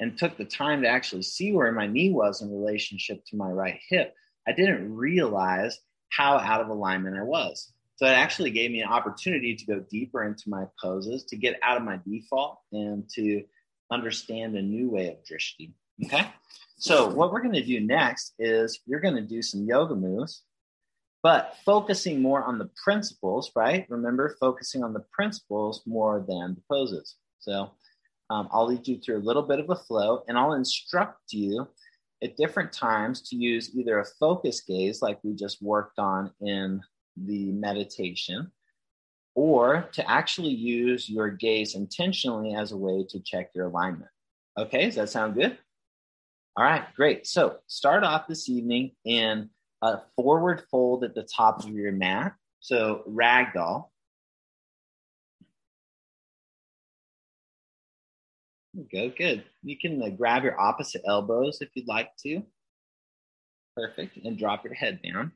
and 0.00 0.16
took 0.16 0.36
the 0.36 0.44
time 0.44 0.82
to 0.82 0.88
actually 0.88 1.22
see 1.22 1.52
where 1.52 1.72
my 1.72 1.86
knee 1.86 2.12
was 2.12 2.40
in 2.40 2.50
relationship 2.50 3.24
to 3.26 3.36
my 3.36 3.50
right 3.50 3.80
hip, 3.88 4.14
I 4.46 4.52
didn't 4.52 4.94
realize 4.94 5.78
how 6.10 6.38
out 6.38 6.60
of 6.60 6.68
alignment 6.68 7.16
I 7.16 7.22
was. 7.22 7.72
So 7.98 8.06
it 8.06 8.10
actually 8.10 8.52
gave 8.52 8.70
me 8.70 8.80
an 8.80 8.88
opportunity 8.88 9.56
to 9.56 9.66
go 9.66 9.80
deeper 9.90 10.22
into 10.22 10.48
my 10.48 10.66
poses, 10.80 11.24
to 11.24 11.36
get 11.36 11.58
out 11.64 11.76
of 11.76 11.82
my 11.82 11.98
default, 12.06 12.60
and 12.70 13.08
to 13.16 13.42
understand 13.90 14.56
a 14.56 14.62
new 14.62 14.88
way 14.88 15.08
of 15.08 15.16
drishti. 15.24 15.72
Okay. 16.04 16.30
So 16.76 17.08
what 17.08 17.32
we're 17.32 17.42
going 17.42 17.54
to 17.54 17.64
do 17.64 17.80
next 17.80 18.34
is 18.38 18.78
you're 18.86 19.00
going 19.00 19.16
to 19.16 19.22
do 19.22 19.42
some 19.42 19.64
yoga 19.64 19.96
moves, 19.96 20.44
but 21.24 21.56
focusing 21.66 22.22
more 22.22 22.44
on 22.44 22.58
the 22.58 22.70
principles, 22.84 23.50
right? 23.56 23.84
Remember, 23.88 24.36
focusing 24.38 24.84
on 24.84 24.92
the 24.92 25.04
principles 25.10 25.82
more 25.84 26.24
than 26.28 26.54
the 26.54 26.62
poses. 26.70 27.16
So 27.40 27.72
um, 28.30 28.48
I'll 28.52 28.68
lead 28.68 28.86
you 28.86 29.00
through 29.00 29.18
a 29.18 29.26
little 29.26 29.42
bit 29.42 29.58
of 29.58 29.70
a 29.70 29.74
flow 29.74 30.22
and 30.28 30.38
I'll 30.38 30.52
instruct 30.52 31.32
you 31.32 31.66
at 32.22 32.36
different 32.36 32.72
times 32.72 33.22
to 33.30 33.36
use 33.36 33.74
either 33.76 33.98
a 33.98 34.06
focus 34.20 34.60
gaze, 34.60 35.02
like 35.02 35.18
we 35.24 35.34
just 35.34 35.60
worked 35.60 35.98
on 35.98 36.30
in 36.40 36.80
the 37.26 37.52
meditation, 37.52 38.50
or 39.34 39.88
to 39.92 40.10
actually 40.10 40.50
use 40.54 41.08
your 41.08 41.30
gaze 41.30 41.74
intentionally 41.74 42.54
as 42.54 42.72
a 42.72 42.76
way 42.76 43.04
to 43.08 43.20
check 43.20 43.50
your 43.54 43.66
alignment. 43.66 44.10
Okay, 44.58 44.86
does 44.86 44.96
that 44.96 45.10
sound 45.10 45.34
good? 45.34 45.56
All 46.56 46.64
right, 46.64 46.92
great. 46.96 47.26
So 47.26 47.58
start 47.68 48.02
off 48.02 48.26
this 48.26 48.48
evening 48.48 48.92
in 49.04 49.50
a 49.80 49.98
forward 50.16 50.64
fold 50.70 51.04
at 51.04 51.14
the 51.14 51.22
top 51.22 51.62
of 51.62 51.70
your 51.70 51.92
mat. 51.92 52.34
So 52.60 53.04
ragdoll. 53.08 53.90
Go, 58.92 59.12
good. 59.16 59.44
You 59.62 59.78
can 59.78 60.02
uh, 60.02 60.08
grab 60.08 60.44
your 60.44 60.60
opposite 60.60 61.02
elbows 61.06 61.58
if 61.60 61.68
you'd 61.74 61.88
like 61.88 62.10
to. 62.24 62.42
Perfect. 63.76 64.18
And 64.24 64.36
drop 64.36 64.64
your 64.64 64.74
head 64.74 65.00
down. 65.02 65.32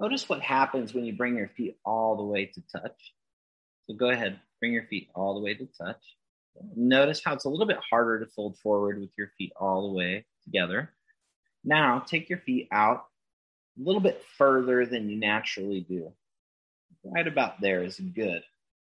Notice 0.00 0.28
what 0.28 0.40
happens 0.40 0.94
when 0.94 1.04
you 1.04 1.12
bring 1.12 1.36
your 1.36 1.48
feet 1.48 1.76
all 1.84 2.16
the 2.16 2.22
way 2.22 2.46
to 2.46 2.62
touch. 2.72 3.12
So 3.88 3.96
go 3.96 4.10
ahead, 4.10 4.38
bring 4.60 4.72
your 4.72 4.84
feet 4.84 5.08
all 5.12 5.34
the 5.34 5.40
way 5.40 5.54
to 5.54 5.66
touch. 5.66 6.16
Notice 6.76 7.20
how 7.24 7.34
it's 7.34 7.46
a 7.46 7.48
little 7.48 7.66
bit 7.66 7.80
harder 7.90 8.20
to 8.20 8.30
fold 8.30 8.56
forward 8.58 9.00
with 9.00 9.10
your 9.18 9.32
feet 9.36 9.52
all 9.58 9.88
the 9.88 9.96
way 9.96 10.24
together. 10.44 10.94
Now 11.64 11.98
take 11.98 12.28
your 12.28 12.38
feet 12.38 12.68
out 12.70 13.06
a 13.76 13.82
little 13.82 14.00
bit 14.00 14.22
further 14.36 14.86
than 14.86 15.10
you 15.10 15.16
naturally 15.16 15.80
do. 15.80 16.12
Right 17.02 17.26
about 17.26 17.60
there 17.60 17.82
is 17.82 17.98
good. 17.98 18.44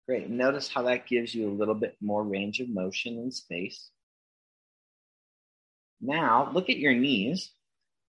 Great. 0.06 0.28
Notice 0.28 0.68
how 0.68 0.82
that 0.82 1.06
gives 1.06 1.34
you 1.34 1.48
a 1.48 1.50
little 1.50 1.74
bit 1.74 1.96
more 2.02 2.22
range 2.22 2.60
of 2.60 2.68
motion 2.68 3.16
and 3.16 3.32
space. 3.32 3.88
Now 5.98 6.50
look 6.52 6.68
at 6.68 6.76
your 6.76 6.94
knees 6.94 7.52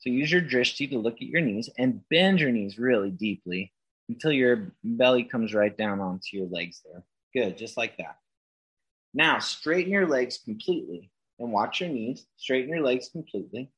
so 0.01 0.11
use 0.11 0.33
your 0.33 0.43
drishti 0.43 0.91
to 0.91 0.99
look 0.99 1.17
at 1.17 1.29
your 1.29 1.43
knees 1.43 1.69
and 1.79 2.01
bend 2.09 2.41
your 2.41 2.51
knees 2.51 2.79
really 2.79 3.11
deeply 3.11 3.73
until 4.09 4.33
your 4.33 4.73
belly 4.83 5.25
comes 5.25 5.55
right 5.55 5.77
down 5.77 6.01
onto 6.01 6.37
your 6.37 6.49
legs 6.49 6.83
there. 6.85 7.05
Good, 7.35 7.59
just 7.59 7.77
like 7.77 7.97
that. 7.99 8.17
Now 9.13 9.39
straighten 9.39 9.93
your 9.93 10.07
legs 10.07 10.39
completely 10.43 11.11
and 11.39 11.53
watch 11.53 11.81
your 11.81 11.91
knees. 11.91 12.27
Straighten 12.37 12.71
your 12.71 12.83
legs 12.83 13.11
completely. 13.11 13.71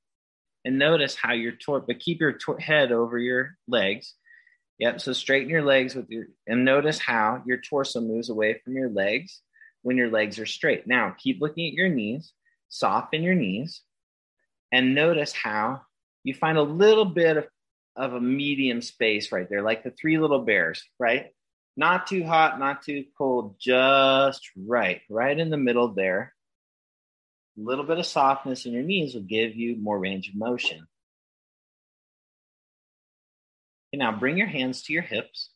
And 0.65 0.79
notice 0.79 1.17
how 1.17 1.33
your 1.33 1.53
torso, 1.53 1.85
but 1.87 1.99
keep 1.99 2.21
your 2.21 2.35
tor- 2.35 2.59
head 2.59 2.93
over 2.93 3.19
your 3.19 3.57
legs. 3.67 4.15
Yep. 4.79 5.01
So 5.01 5.13
straighten 5.13 5.49
your 5.49 5.65
legs 5.65 5.95
with 5.97 6.09
your, 6.09 6.27
and 6.47 6.65
notice 6.65 7.01
how 7.01 7.43
your 7.47 7.59
torso 7.59 8.01
moves 8.01 8.31
away 8.31 8.61
from 8.65 8.75
your 8.75 8.91
legs 8.91 9.41
when 9.83 9.97
your 9.97 10.11
legs 10.11 10.39
are 10.39 10.47
straight. 10.47 10.87
Now 10.87 11.17
keep 11.19 11.41
looking 11.41 11.67
at 11.67 11.73
your 11.73 11.89
knees, 11.89 12.33
soften 12.69 13.23
your 13.23 13.35
knees, 13.35 13.83
and 14.71 14.95
notice 14.95 15.33
how 15.33 15.83
you 16.25 16.35
find 16.35 16.59
a 16.59 16.63
little 16.63 17.05
bit 17.05 17.37
of, 17.37 17.47
of 17.97 18.15
a 18.15 18.21
medium 18.21 18.81
space 18.81 19.33
right 19.33 19.49
there, 19.49 19.63
like 19.63 19.83
the 19.83 19.91
three 19.91 20.19
little 20.19 20.41
bears, 20.41 20.83
right? 20.99 21.27
Not 21.77 22.07
too 22.07 22.25
hot, 22.25 22.59
not 22.59 22.83
too 22.83 23.05
cold, 23.17 23.57
just 23.61 24.51
right, 24.57 25.01
right 25.09 25.39
in 25.39 25.51
the 25.51 25.57
middle 25.57 25.89
there. 25.89 26.35
A 27.59 27.61
little 27.61 27.85
bit 27.85 27.99
of 27.99 28.07
softness 28.07 28.67
in 28.67 28.73
your 28.73 28.83
knees 28.83 29.15
will 29.15 29.23
give 29.23 29.55
you 29.55 29.77
more 29.77 29.99
range 29.99 30.29
of 30.29 30.35
motion. 30.35 30.87
Okay, 33.95 33.99
now 33.99 34.13
bring 34.13 34.39
your 34.39 34.47
hands 34.47 34.83
to 34.83 34.93
your 34.93 35.03
hips. 35.03 35.51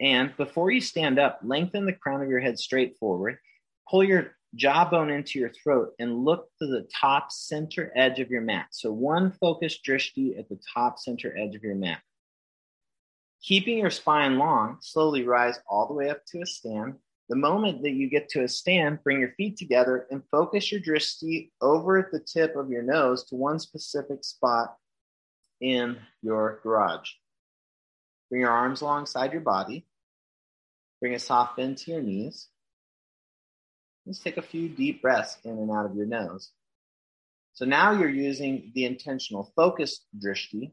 And 0.00 0.34
before 0.36 0.70
you 0.70 0.80
stand 0.80 1.18
up, 1.18 1.40
lengthen 1.42 1.84
the 1.84 1.92
crown 1.92 2.22
of 2.22 2.30
your 2.30 2.40
head 2.40 2.58
straight 2.58 2.96
forward. 2.98 3.36
Pull 3.88 4.04
your 4.04 4.34
jawbone 4.54 5.10
into 5.10 5.38
your 5.38 5.50
throat 5.50 5.92
and 5.98 6.24
look 6.24 6.48
to 6.58 6.66
the 6.66 6.88
top 7.00 7.30
center 7.30 7.92
edge 7.94 8.18
of 8.18 8.30
your 8.30 8.40
mat. 8.40 8.66
So 8.70 8.92
one 8.92 9.32
focused 9.32 9.84
drishti 9.86 10.38
at 10.38 10.48
the 10.48 10.58
top 10.74 10.98
center 10.98 11.36
edge 11.36 11.54
of 11.54 11.62
your 11.62 11.74
mat. 11.74 12.00
Keeping 13.42 13.78
your 13.78 13.90
spine 13.90 14.38
long, 14.38 14.78
slowly 14.80 15.24
rise 15.24 15.58
all 15.66 15.86
the 15.86 15.94
way 15.94 16.10
up 16.10 16.24
to 16.26 16.42
a 16.42 16.46
stand. 16.46 16.96
The 17.28 17.36
moment 17.36 17.82
that 17.82 17.92
you 17.92 18.10
get 18.10 18.28
to 18.30 18.42
a 18.42 18.48
stand, 18.48 18.98
bring 19.04 19.20
your 19.20 19.32
feet 19.36 19.56
together 19.56 20.06
and 20.10 20.22
focus 20.30 20.70
your 20.72 20.80
drishti 20.80 21.50
over 21.60 21.98
at 21.98 22.10
the 22.10 22.20
tip 22.20 22.56
of 22.56 22.70
your 22.70 22.82
nose 22.82 23.24
to 23.26 23.36
one 23.36 23.58
specific 23.60 24.24
spot 24.24 24.74
in 25.60 25.96
your 26.22 26.60
garage. 26.62 27.08
Bring 28.28 28.42
your 28.42 28.50
arms 28.50 28.80
alongside 28.80 29.32
your 29.32 29.42
body. 29.42 29.86
Bring 31.00 31.14
a 31.14 31.18
soft 31.18 31.56
bend 31.56 31.78
to 31.78 31.92
your 31.92 32.02
knees. 32.02 32.48
Let's 34.06 34.18
take 34.18 34.36
a 34.36 34.42
few 34.42 34.68
deep 34.68 35.02
breaths 35.02 35.38
in 35.44 35.52
and 35.52 35.70
out 35.70 35.86
of 35.86 35.94
your 35.94 36.06
nose. 36.06 36.50
So 37.52 37.64
now 37.64 37.92
you're 37.92 38.08
using 38.08 38.72
the 38.74 38.84
intentional 38.84 39.52
focused 39.56 40.06
drishti. 40.18 40.72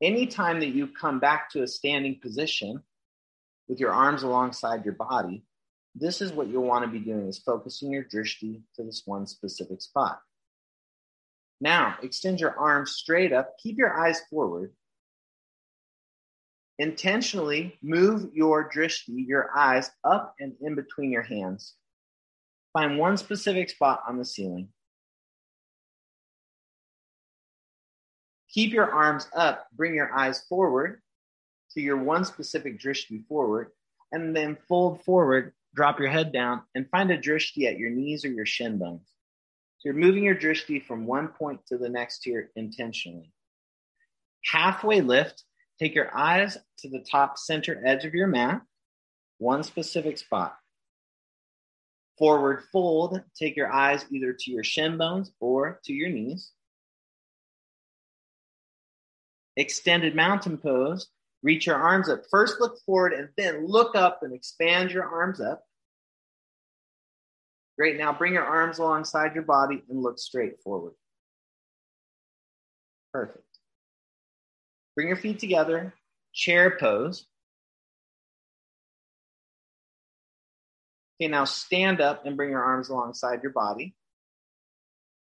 Anytime 0.00 0.60
that 0.60 0.68
you 0.68 0.88
come 0.88 1.20
back 1.20 1.50
to 1.50 1.62
a 1.62 1.68
standing 1.68 2.20
position 2.20 2.82
with 3.68 3.80
your 3.80 3.92
arms 3.92 4.22
alongside 4.22 4.84
your 4.84 4.94
body, 4.94 5.44
this 5.94 6.20
is 6.20 6.32
what 6.32 6.48
you'll 6.48 6.64
want 6.64 6.84
to 6.84 6.90
be 6.90 7.04
doing 7.04 7.28
is 7.28 7.38
focusing 7.38 7.92
your 7.92 8.04
drishti 8.04 8.62
to 8.76 8.82
this 8.82 9.02
one 9.04 9.26
specific 9.26 9.82
spot. 9.82 10.20
Now, 11.60 11.96
extend 12.02 12.40
your 12.40 12.58
arms 12.58 12.92
straight 12.92 13.32
up, 13.32 13.58
keep 13.62 13.78
your 13.78 13.96
eyes 13.96 14.20
forward. 14.30 14.72
Intentionally 16.78 17.78
move 17.82 18.30
your 18.34 18.68
drishti, 18.68 19.26
your 19.26 19.56
eyes 19.56 19.90
up 20.02 20.34
and 20.40 20.54
in 20.60 20.74
between 20.74 21.12
your 21.12 21.22
hands. 21.22 21.74
Find 22.72 22.98
one 22.98 23.16
specific 23.16 23.70
spot 23.70 24.02
on 24.08 24.18
the 24.18 24.24
ceiling. 24.24 24.68
Keep 28.50 28.72
your 28.72 28.90
arms 28.90 29.28
up, 29.34 29.66
bring 29.74 29.94
your 29.94 30.12
eyes 30.12 30.42
forward 30.48 31.00
to 31.72 31.80
your 31.80 31.96
one 31.96 32.24
specific 32.24 32.78
drishti 32.78 33.26
forward, 33.26 33.68
and 34.12 34.36
then 34.36 34.58
fold 34.68 35.02
forward, 35.04 35.52
drop 35.74 35.98
your 35.98 36.10
head 36.10 36.32
down, 36.32 36.62
and 36.74 36.88
find 36.90 37.10
a 37.10 37.18
drishti 37.18 37.66
at 37.66 37.78
your 37.78 37.90
knees 37.90 38.24
or 38.24 38.28
your 38.28 38.44
shin 38.44 38.78
bones. 38.78 39.08
So 39.78 39.88
you're 39.88 39.94
moving 39.94 40.24
your 40.24 40.36
drishti 40.36 40.84
from 40.84 41.06
one 41.06 41.28
point 41.28 41.60
to 41.66 41.78
the 41.78 41.88
next 41.88 42.24
here 42.24 42.50
intentionally. 42.54 43.32
Halfway 44.44 45.00
lift, 45.00 45.44
take 45.78 45.94
your 45.94 46.14
eyes 46.16 46.58
to 46.78 46.90
the 46.90 47.00
top 47.00 47.38
center 47.38 47.82
edge 47.84 48.04
of 48.04 48.14
your 48.14 48.26
mat, 48.26 48.62
one 49.38 49.62
specific 49.62 50.18
spot. 50.18 50.56
Forward 52.22 52.62
fold, 52.70 53.20
take 53.36 53.56
your 53.56 53.72
eyes 53.72 54.06
either 54.12 54.32
to 54.32 54.50
your 54.52 54.62
shin 54.62 54.96
bones 54.96 55.32
or 55.40 55.80
to 55.82 55.92
your 55.92 56.08
knees. 56.08 56.52
Extended 59.56 60.14
mountain 60.14 60.56
pose, 60.56 61.08
reach 61.42 61.66
your 61.66 61.74
arms 61.74 62.08
up. 62.08 62.22
First 62.30 62.60
look 62.60 62.78
forward 62.86 63.12
and 63.12 63.28
then 63.36 63.66
look 63.66 63.96
up 63.96 64.20
and 64.22 64.32
expand 64.32 64.92
your 64.92 65.02
arms 65.02 65.40
up. 65.40 65.64
Great. 67.76 67.98
Now 67.98 68.12
bring 68.12 68.34
your 68.34 68.44
arms 68.44 68.78
alongside 68.78 69.34
your 69.34 69.42
body 69.42 69.82
and 69.90 70.00
look 70.00 70.20
straight 70.20 70.62
forward. 70.62 70.92
Perfect. 73.12 73.58
Bring 74.94 75.08
your 75.08 75.16
feet 75.16 75.40
together, 75.40 75.92
chair 76.32 76.76
pose. 76.78 77.26
Okay, 81.20 81.28
now 81.28 81.44
stand 81.44 82.00
up 82.00 82.26
and 82.26 82.36
bring 82.36 82.50
your 82.50 82.62
arms 82.62 82.88
alongside 82.88 83.42
your 83.42 83.52
body. 83.52 83.94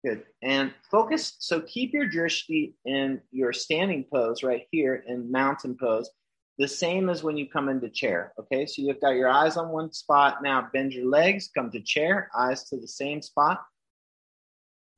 Good. 0.04 0.24
And 0.41 0.74
focus. 0.91 1.36
So 1.39 1.62
keep 1.62 1.93
your 1.93 2.10
drishti 2.10 2.74
in 2.86 3.22
your 3.32 3.54
standing 3.54 4.06
pose 4.12 4.43
right 4.43 4.65
here 4.72 5.04
in 5.08 5.32
mountain 5.32 5.78
pose, 5.80 6.10
the 6.58 6.67
same 6.67 7.10
as 7.10 7.24
when 7.24 7.38
you 7.38 7.48
come 7.50 7.69
into 7.69 7.89
chair. 7.89 8.34
Okay. 8.38 8.65
So 8.65 8.82
you've 8.82 9.00
got 9.00 9.15
your 9.15 9.30
eyes 9.30 9.56
on 9.56 9.69
one 9.69 9.93
spot. 9.93 10.43
Now 10.43 10.67
bend 10.74 10.93
your 10.93 11.06
legs, 11.10 11.50
come 11.56 11.72
to 11.72 11.80
chair, 11.80 12.30
eyes 12.38 12.65
to 12.69 12.78
the 12.78 12.88
same 12.88 13.22
spot. 13.22 13.63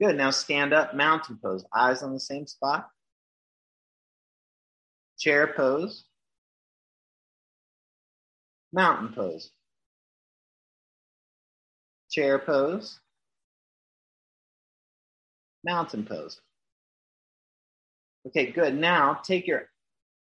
Good. 0.01 0.17
Now 0.17 0.31
stand 0.31 0.73
up, 0.73 0.95
mountain 0.95 1.39
pose, 1.41 1.65
eyes 1.73 2.01
on 2.01 2.13
the 2.13 2.19
same 2.19 2.47
spot. 2.47 2.89
Chair 5.19 5.53
pose. 5.55 6.05
Mountain 8.73 9.13
pose. 9.13 9.51
Chair 12.15 12.39
pose 12.39 13.01
mountain 15.65 16.05
pose. 16.05 16.39
Okay, 18.25 18.53
good. 18.53 18.73
Now 18.73 19.15
take 19.21 19.47
your 19.47 19.63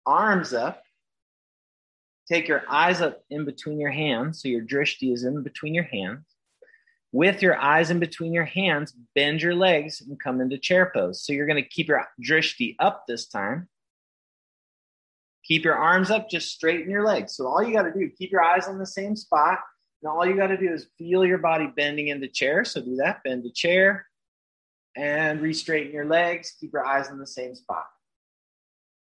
arms 0.03 0.56
up. 0.56 0.82
Take 2.27 2.47
your 2.47 2.63
eyes 2.67 2.99
up 2.99 3.21
in 3.29 3.45
between 3.45 3.79
your 3.79 3.91
hands. 3.91 4.41
So 4.41 4.47
your 4.47 4.63
drishti 4.63 5.13
is 5.13 5.23
in 5.23 5.43
between 5.43 5.75
your 5.75 5.84
hands. 5.84 6.25
With 7.12 7.43
your 7.43 7.60
eyes 7.60 7.91
in 7.91 7.99
between 7.99 8.34
your 8.34 8.45
hands, 8.45 8.95
bend 9.13 9.43
your 9.43 9.53
legs 9.53 10.01
and 10.01 10.19
come 10.19 10.41
into 10.41 10.58
chair 10.58 10.91
pose. 10.91 11.23
So 11.23 11.32
you're 11.32 11.45
going 11.45 11.62
to 11.62 11.69
keep 11.69 11.89
your 11.89 12.08
drishti 12.19 12.75
up 12.79 13.03
this 13.08 13.27
time. 13.27 13.69
Keep 15.45 15.63
your 15.63 15.75
arms 15.75 16.10
up, 16.10 16.27
just 16.27 16.49
straighten 16.49 16.89
your 16.89 17.06
legs. 17.06 17.36
So 17.36 17.45
all 17.45 17.62
you 17.62 17.71
got 17.71 17.84
to 17.84 17.93
do, 17.93 18.10
keep 18.17 18.32
your 18.32 18.41
eyes 18.41 18.67
on 18.67 18.79
the 18.79 18.88
same 18.88 19.15
spot. 19.15 19.60
All 20.05 20.25
you 20.25 20.35
got 20.35 20.47
to 20.47 20.57
do 20.57 20.71
is 20.71 20.87
feel 20.97 21.25
your 21.25 21.37
body 21.37 21.67
bending 21.67 22.09
into 22.09 22.27
chair. 22.27 22.65
So 22.65 22.81
do 22.81 22.97
that. 22.97 23.23
Bend 23.23 23.43
to 23.43 23.51
chair, 23.51 24.05
and 24.95 25.41
re-straighten 25.41 25.93
your 25.93 26.05
legs. 26.05 26.53
Keep 26.59 26.73
your 26.73 26.85
eyes 26.85 27.09
in 27.09 27.17
the 27.17 27.27
same 27.27 27.55
spot. 27.55 27.85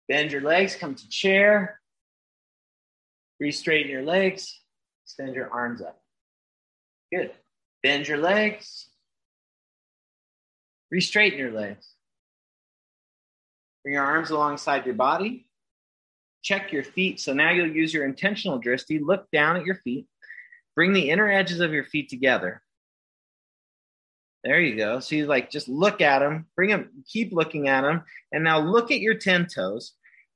Bend 0.09 0.33
your 0.33 0.43
legs, 0.43 0.75
come 0.75 0.95
to 0.95 1.09
chair. 1.09 1.81
Re-straighten 3.39 3.91
your 3.91 4.03
legs. 4.03 4.61
Extend 5.05 5.35
your 5.35 5.51
arms 5.51 5.81
up. 5.81 6.03
Good. 7.13 7.31
Bend 7.83 8.07
your 8.07 8.19
legs. 8.19 8.89
Re-straighten 10.91 11.39
your 11.39 11.53
legs. 11.53 11.95
Bring 13.83 13.95
your 13.95 14.05
arms 14.05 14.31
alongside 14.31 14.85
your 14.85 14.95
body. 14.95 15.47
Check 16.43 16.73
your 16.73 16.85
feet. 16.85 17.21
So 17.21 17.33
now 17.33 17.51
you'll 17.51 17.71
use 17.71 17.95
your 17.95 18.05
intentional 18.05 18.61
drishti. 18.61 19.01
Look 19.01 19.31
down 19.31 19.57
at 19.57 19.65
your 19.65 19.77
feet. 19.77 20.07
Bring 20.75 20.93
the 20.93 21.11
inner 21.11 21.31
edges 21.31 21.61
of 21.61 21.73
your 21.73 21.85
feet 21.85 22.09
together. 22.09 22.63
There 24.43 24.61
you 24.61 24.77
go. 24.77 25.01
So 25.01 25.17
you 25.17 25.27
like 25.27 25.51
just 25.51 25.69
look 25.69 26.01
at 26.01 26.21
them, 26.21 26.47
bring 26.57 26.71
them, 26.71 27.05
keep 27.07 27.33
looking 27.33 27.69
at 27.69 27.83
them, 27.83 28.05
and 28.33 28.43
now 28.43 28.59
look 28.61 28.91
at 28.91 29.01
your 29.01 29.15
10 29.15 29.47
toes 29.47 29.93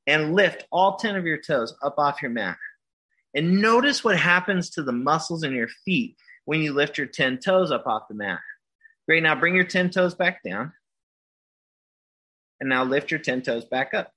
and 0.06 0.34
lift 0.34 0.66
all 0.70 0.96
10 0.96 1.16
of 1.16 1.24
your 1.24 1.40
toes 1.40 1.74
up 1.82 1.94
off 1.98 2.20
your 2.20 2.30
mat. 2.30 2.58
And 3.34 3.60
notice 3.62 4.04
what 4.04 4.18
happens 4.18 4.70
to 4.70 4.82
the 4.82 4.92
muscles 4.92 5.42
in 5.42 5.52
your 5.52 5.68
feet 5.84 6.16
when 6.44 6.60
you 6.60 6.72
lift 6.72 6.98
your 6.98 7.06
10 7.06 7.38
toes 7.38 7.70
up 7.70 7.86
off 7.86 8.08
the 8.08 8.14
mat. 8.14 8.40
Great. 9.08 9.22
Now 9.22 9.34
bring 9.34 9.54
your 9.54 9.64
10 9.64 9.90
toes 9.90 10.14
back 10.14 10.42
down. 10.42 10.72
And 12.60 12.68
now 12.68 12.84
lift 12.84 13.10
your 13.10 13.20
10 13.20 13.42
toes 13.42 13.64
back 13.64 13.92
up. 13.94 14.12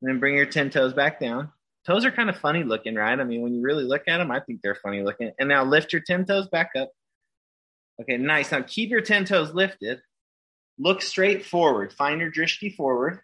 And 0.00 0.10
then 0.10 0.20
bring 0.20 0.36
your 0.36 0.46
10 0.46 0.70
toes 0.70 0.92
back 0.92 1.18
down. 1.18 1.50
Toes 1.86 2.04
are 2.04 2.10
kind 2.10 2.30
of 2.30 2.38
funny 2.38 2.64
looking, 2.64 2.94
right? 2.94 3.18
I 3.18 3.24
mean, 3.24 3.42
when 3.42 3.54
you 3.54 3.60
really 3.60 3.84
look 3.84 4.08
at 4.08 4.18
them, 4.18 4.30
I 4.30 4.40
think 4.40 4.62
they're 4.62 4.74
funny 4.74 5.02
looking. 5.02 5.32
And 5.38 5.48
now 5.48 5.64
lift 5.64 5.92
your 5.92 6.02
10 6.02 6.24
toes 6.24 6.48
back 6.48 6.70
up. 6.76 6.90
Okay, 8.00 8.16
nice. 8.16 8.50
Now 8.50 8.62
keep 8.62 8.90
your 8.90 9.02
10 9.02 9.26
toes 9.26 9.52
lifted. 9.52 10.00
Look 10.78 11.02
straight 11.02 11.44
forward. 11.44 11.92
Find 11.92 12.20
your 12.20 12.30
drishti 12.30 12.74
forward. 12.74 13.20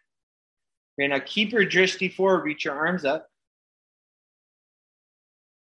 Okay, 0.99 1.09
now 1.09 1.21
keep 1.25 1.53
your 1.53 1.65
drishti 1.65 2.13
forward. 2.13 2.45
Reach 2.45 2.65
your 2.67 2.75
arms 2.75 3.05
up. 3.05 3.29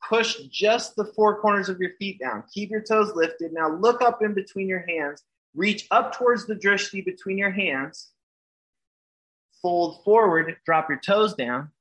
Push 0.09 0.37
just 0.51 0.94
the 0.94 1.05
four 1.05 1.40
corners 1.40 1.68
of 1.68 1.81
your 1.81 1.90
feet 1.99 2.20
down. 2.20 2.44
Keep 2.55 2.70
your 2.70 2.83
toes 2.83 3.12
lifted. 3.16 3.53
Now 3.53 3.68
look 3.68 4.01
up 4.01 4.22
in 4.22 4.35
between 4.35 4.68
your 4.68 4.85
hands. 4.87 5.25
Reach 5.55 5.87
up 5.90 6.14
towards 6.14 6.46
the 6.46 6.55
drishti 6.55 7.05
between 7.05 7.37
your 7.37 7.51
hands. 7.51 8.12
Fold 9.61 10.05
forward. 10.05 10.57
Drop 10.64 10.88
your 10.88 11.01
toes 11.01 11.35
down. 11.35 11.72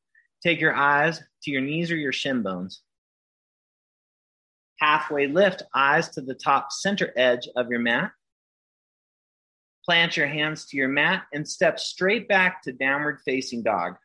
Take 0.45 0.61
your 0.61 0.75
eyes 0.75 1.21
to 1.43 1.51
your 1.51 1.61
knees 1.61 1.91
or 1.91 1.97
your 1.97 2.13
shin 2.13 2.43
bones 2.43 2.81
halfway 4.79 5.27
lift, 5.27 5.63
eyes 5.73 6.09
to 6.09 6.21
the 6.21 6.35
top 6.35 6.71
center 6.71 7.11
edge 7.15 7.47
of 7.55 7.69
your 7.69 7.79
mat. 7.79 8.11
Plant 9.85 10.17
your 10.17 10.27
hands 10.27 10.65
to 10.67 10.77
your 10.77 10.87
mat 10.87 11.23
and 11.33 11.47
step 11.47 11.79
straight 11.79 12.27
back 12.27 12.63
to 12.63 12.71
downward 12.71 13.19
facing 13.23 13.63
dog. 13.63 13.95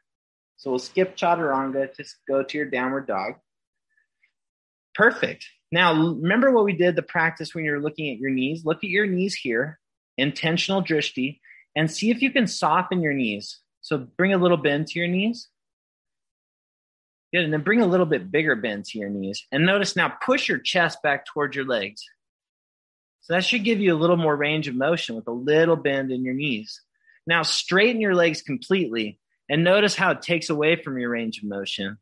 So 0.59 0.70
we'll 0.70 0.79
skip 0.79 1.16
chaturanga, 1.16 1.94
just 1.96 2.16
go 2.29 2.42
to 2.42 2.59
your 2.59 2.68
downward 2.68 3.07
dog. 3.07 3.35
Perfect. 4.94 5.46
Now, 5.72 5.94
remember 5.94 6.50
what 6.50 6.64
we 6.64 6.74
did 6.74 6.96
the 6.96 7.03
practice 7.03 7.55
when 7.55 7.64
you're 7.64 7.81
looking 7.81 8.12
at 8.12 8.18
your 8.18 8.31
knees? 8.31 8.64
Look 8.64 8.79
at 8.79 8.90
your 8.90 9.07
knees 9.07 9.35
here, 9.35 9.79
intentional 10.18 10.83
drishti, 10.83 11.40
and 11.74 11.90
see 11.90 12.11
if 12.11 12.20
you 12.20 12.31
can 12.31 12.46
soften 12.46 13.00
your 13.00 13.14
knees. 13.14 13.61
So 13.81 14.07
bring 14.18 14.35
a 14.35 14.38
little 14.38 14.59
bend 14.59 14.88
to 14.88 14.98
your 14.98 15.09
knees. 15.09 15.48
Good. 17.32 17.44
And 17.44 17.52
then 17.52 17.62
bring 17.62 17.80
a 17.80 17.86
little 17.86 18.06
bit 18.06 18.30
bigger 18.30 18.56
bend 18.56 18.86
to 18.86 18.98
your 18.98 19.08
knees. 19.08 19.46
And 19.52 19.64
notice 19.64 19.96
now 19.96 20.08
push 20.08 20.48
your 20.48 20.58
chest 20.58 21.02
back 21.02 21.26
towards 21.26 21.54
your 21.54 21.64
legs. 21.64 22.02
So 23.22 23.34
that 23.34 23.44
should 23.44 23.64
give 23.64 23.80
you 23.80 23.94
a 23.94 23.98
little 23.98 24.16
more 24.16 24.34
range 24.34 24.66
of 24.66 24.74
motion 24.74 25.14
with 25.14 25.28
a 25.28 25.32
little 25.32 25.76
bend 25.76 26.10
in 26.10 26.24
your 26.24 26.34
knees. 26.34 26.80
Now 27.26 27.42
straighten 27.42 28.00
your 28.00 28.14
legs 28.14 28.42
completely 28.42 29.18
And 29.50 29.64
notice 29.64 29.96
how 29.96 30.12
it 30.12 30.22
takes 30.22 30.48
away 30.48 30.80
from 30.80 30.96
your 30.96 31.10
range 31.10 31.38
of 31.38 31.44
motion. 31.44 31.98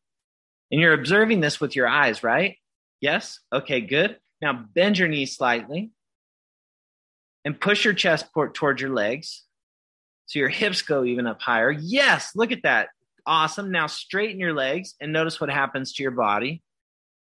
And 0.70 0.80
you're 0.80 0.92
observing 0.92 1.40
this 1.40 1.58
with 1.58 1.74
your 1.74 1.88
eyes, 1.88 2.22
right? 2.22 2.56
Yes? 3.00 3.40
Okay, 3.50 3.80
good. 3.80 4.18
Now 4.42 4.52
bend 4.52 4.98
your 4.98 5.08
knees 5.08 5.34
slightly 5.34 5.90
and 7.46 7.58
push 7.58 7.86
your 7.86 7.94
chest 7.94 8.26
towards 8.52 8.82
your 8.82 8.90
legs. 8.90 9.44
So 10.26 10.38
your 10.38 10.50
hips 10.50 10.82
go 10.82 11.04
even 11.04 11.26
up 11.26 11.40
higher. 11.40 11.70
Yes, 11.70 12.32
look 12.36 12.52
at 12.52 12.64
that. 12.64 12.88
Awesome. 13.28 13.70
Now 13.70 13.88
straighten 13.88 14.40
your 14.40 14.54
legs 14.54 14.94
and 15.02 15.12
notice 15.12 15.38
what 15.38 15.50
happens 15.50 15.92
to 15.92 16.02
your 16.02 16.12
body. 16.12 16.62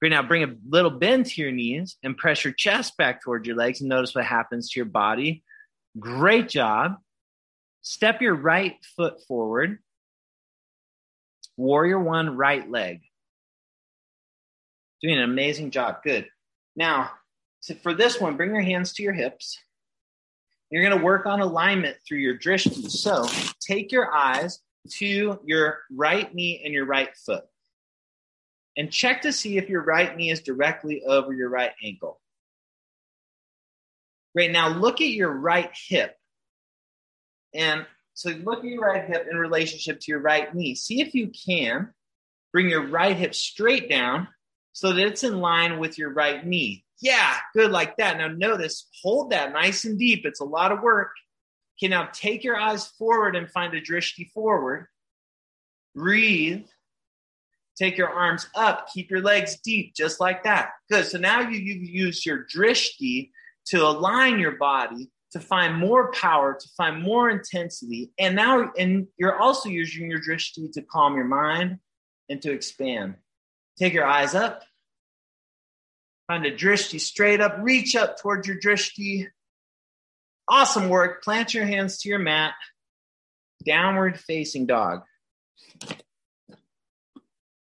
Great. 0.01 0.11
Now 0.11 0.23
bring 0.23 0.45
a 0.45 0.55
little 0.69 0.91
bend 0.91 1.25
to 1.25 1.41
your 1.41 1.51
knees 1.51 1.97
and 2.03 2.15
press 2.15 2.45
your 2.45 2.53
chest 2.53 2.99
back 2.99 3.23
towards 3.23 3.47
your 3.47 3.57
legs 3.57 3.81
and 3.81 3.89
notice 3.89 4.15
what 4.15 4.27
happens 4.27 4.69
to 4.71 4.79
your 4.79 4.85
body. 4.85 5.43
Great 5.99 6.51
job. 6.51 6.97
Step 7.81 8.21
your 8.21 8.35
right 8.35 8.77
foot 8.97 9.23
forward. 9.27 9.79
Warrior 11.57 11.99
one, 11.99 12.37
right 12.37 12.71
leg. 12.71 13.01
Doing 15.01 15.17
an 15.17 15.25
amazing 15.25 15.71
job. 15.71 16.03
Good. 16.05 16.29
Now, 16.77 17.13
so 17.61 17.75
for 17.77 17.95
this 17.95 18.21
one, 18.21 18.37
bring 18.37 18.51
your 18.51 18.61
hands 18.61 18.93
to 18.95 19.03
your 19.03 19.15
hips. 19.15 19.59
You're 20.71 20.85
going 20.85 20.99
to 20.99 21.03
work 21.03 21.25
on 21.25 21.41
alignment 21.41 21.97
through 22.07 22.19
your 22.19 22.37
drishti. 22.37 22.91
So 22.91 23.27
take 23.67 23.91
your 23.91 24.13
eyes 24.13 24.61
to 24.89 25.39
your 25.45 25.81
right 25.95 26.33
knee 26.35 26.63
and 26.65 26.75
your 26.75 26.87
right 26.87 27.17
foot 27.17 27.45
and 28.77 28.91
check 28.91 29.23
to 29.23 29.33
see 29.33 29.57
if 29.57 29.69
your 29.69 29.83
right 29.83 30.17
knee 30.17 30.31
is 30.31 30.41
directly 30.41 31.03
over 31.05 31.33
your 31.33 31.49
right 31.49 31.73
ankle. 31.83 32.21
Great. 34.35 34.51
Now 34.51 34.69
look 34.69 35.01
at 35.01 35.09
your 35.09 35.31
right 35.31 35.71
hip. 35.89 36.17
And 37.55 37.87
so 38.15 38.31
look 38.31 38.59
at 38.59 38.65
your 38.65 38.81
right 38.81 39.05
hip 39.05 39.27
in 39.31 39.37
relationship 39.37 40.01
to 40.01 40.11
your 40.11 40.21
right 40.21 40.53
knee. 40.55 40.75
See 40.75 41.01
if 41.01 41.15
you 41.15 41.31
can 41.47 41.93
bring 42.53 42.69
your 42.69 42.87
right 42.87 43.17
hip 43.17 43.35
straight 43.35 43.89
down 43.89 44.29
so 44.73 44.93
that 44.93 45.07
it's 45.07 45.23
in 45.23 45.41
line 45.41 45.79
with 45.79 45.99
your 45.99 46.13
right 46.13 46.45
knee. 46.45 46.85
Yeah, 47.01 47.37
good 47.55 47.71
like 47.71 47.97
that. 47.99 48.19
Now 48.19 48.29
notice, 48.29 48.89
hold 49.03 49.31
that 49.31 49.53
nice 49.53 49.85
and 49.85 49.99
deep. 49.99 50.25
It's 50.25 50.41
a 50.41 50.45
lot 50.45 50.73
of 50.73 50.81
work. 50.81 51.11
Okay, 51.79 51.89
now 51.89 52.09
take 52.13 52.45
your 52.45 52.57
eyes 52.57 52.87
forward 52.87 53.37
and 53.37 53.51
find 53.51 53.75
a 53.75 53.81
drishti 53.81 54.31
forward. 54.31 54.87
Breathe. 55.95 56.67
Take 57.77 57.97
your 57.99 58.11
arms 58.11 58.47
up. 58.55 58.89
Keep 58.93 59.11
your 59.11 59.21
legs 59.21 59.59
deep, 59.65 59.95
just 59.95 60.21
like 60.21 60.45
that. 60.45 60.71
Good. 60.91 61.07
So 61.07 61.19
now 61.19 61.41
you, 61.41 61.59
you 61.59 61.75
use 61.75 62.25
your 62.25 62.45
drishti 62.45 63.31
to 63.67 63.85
align 63.85 64.39
your 64.39 64.53
body 64.53 65.11
to 65.35 65.41
find 65.41 65.75
more 65.77 66.13
power, 66.13 66.57
to 66.59 66.69
find 66.77 67.03
more 67.03 67.29
intensity. 67.29 68.13
And 68.21 68.37
now, 68.37 68.71
and 68.79 69.09
you're 69.17 69.37
also 69.37 69.69
using 69.69 70.09
your 70.09 70.21
drishti 70.21 70.71
to 70.73 70.83
calm 70.83 71.17
your 71.17 71.25
mind 71.25 71.79
and 72.29 72.41
to 72.43 72.53
expand. 72.53 73.17
Take 73.77 73.95
your 73.95 74.07
eyes 74.07 74.37
up. 74.37 74.63
Find 76.29 76.47
a 76.47 76.53
drishti 76.53 77.01
straight 77.01 77.41
up. 77.41 77.57
Reach 77.61 77.97
up 77.97 78.17
towards 78.21 78.47
your 78.47 78.61
drishti. 78.61 79.27
Awesome 80.49 80.89
work. 80.89 81.23
Plant 81.23 81.55
your 81.55 81.67
hands 81.67 81.99
to 81.99 82.09
your 82.09 82.19
mat. 82.19 82.55
Downward 83.65 84.19
facing 84.21 84.67
dog. 84.67 85.03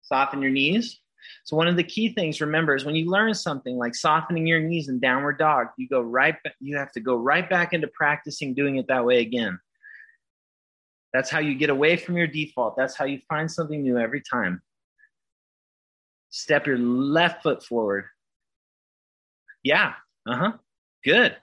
Soften 0.01 0.41
your 0.41 0.51
knees. 0.51 0.99
So 1.43 1.56
one 1.56 1.67
of 1.67 1.77
the 1.77 1.84
key 1.84 2.13
things, 2.13 2.41
remember, 2.41 2.75
is 2.75 2.86
when 2.86 2.95
you 2.95 3.10
learn 3.10 3.34
something 3.34 3.77
like 3.77 3.95
softening 3.95 4.47
your 4.47 4.60
knees 4.60 4.89
in 4.89 4.99
downward 4.99 5.38
dog, 5.38 5.67
you 5.77 5.88
go 5.88 6.01
right. 6.01 6.36
You 6.60 6.77
have 6.77 6.91
to 6.93 6.99
go 6.99 7.15
right 7.15 7.49
back 7.49 7.73
into 7.73 7.88
practicing 7.88 8.53
doing 8.53 8.77
it 8.77 8.88
that 8.88 9.06
way 9.06 9.19
again. 9.19 9.60
That's 11.13 11.30
how 11.30 11.39
you 11.39 11.56
get 11.56 11.69
away 11.69 11.95
from 11.95 12.17
your 12.17 12.27
default. 12.27 12.75
That's 12.77 12.95
how 12.95 13.06
you 13.06 13.19
find 13.30 13.49
something 13.49 13.82
new 13.82 13.97
every 13.97 14.21
time. 14.21 14.62
Step 16.30 16.67
your 16.67 16.77
left 16.77 17.43
foot 17.43 17.63
forward. 17.63 18.06
Yeah. 19.63 19.93
Uh 20.27 20.36
huh. 20.36 20.51
Good. 21.03 21.38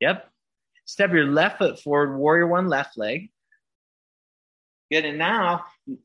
Yep. 0.00 0.28
Step 0.86 1.12
your 1.12 1.26
left 1.26 1.58
foot 1.58 1.80
forward, 1.80 2.16
warrior 2.16 2.46
one 2.46 2.68
left 2.68 2.98
leg. 2.98 3.30
Good. 4.90 5.04
And 5.04 5.18
now 5.18 5.64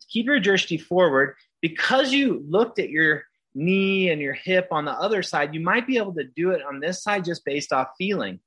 keep 0.10 0.28
your 0.28 0.40
drishti 0.40 0.82
forward. 0.82 1.36
Because 1.62 2.14
you 2.14 2.46
looked 2.48 2.78
at 2.78 2.90
your 2.90 3.24
knee 3.56 4.10
and 4.10 4.22
your 4.22 4.34
hip 4.34 4.68
on 4.72 4.86
the 4.86 4.92
other 4.92 5.24
side, 5.24 5.56
you 5.56 5.60
might 5.62 5.88
be 5.88 5.98
able 5.98 6.14
to 6.14 6.24
do 6.24 6.52
it 6.52 6.62
on 6.62 6.80
this 6.80 7.02
side 7.02 7.26
just 7.26 7.46
based 7.46 7.74
off 7.74 7.90
feeling. 7.98 8.40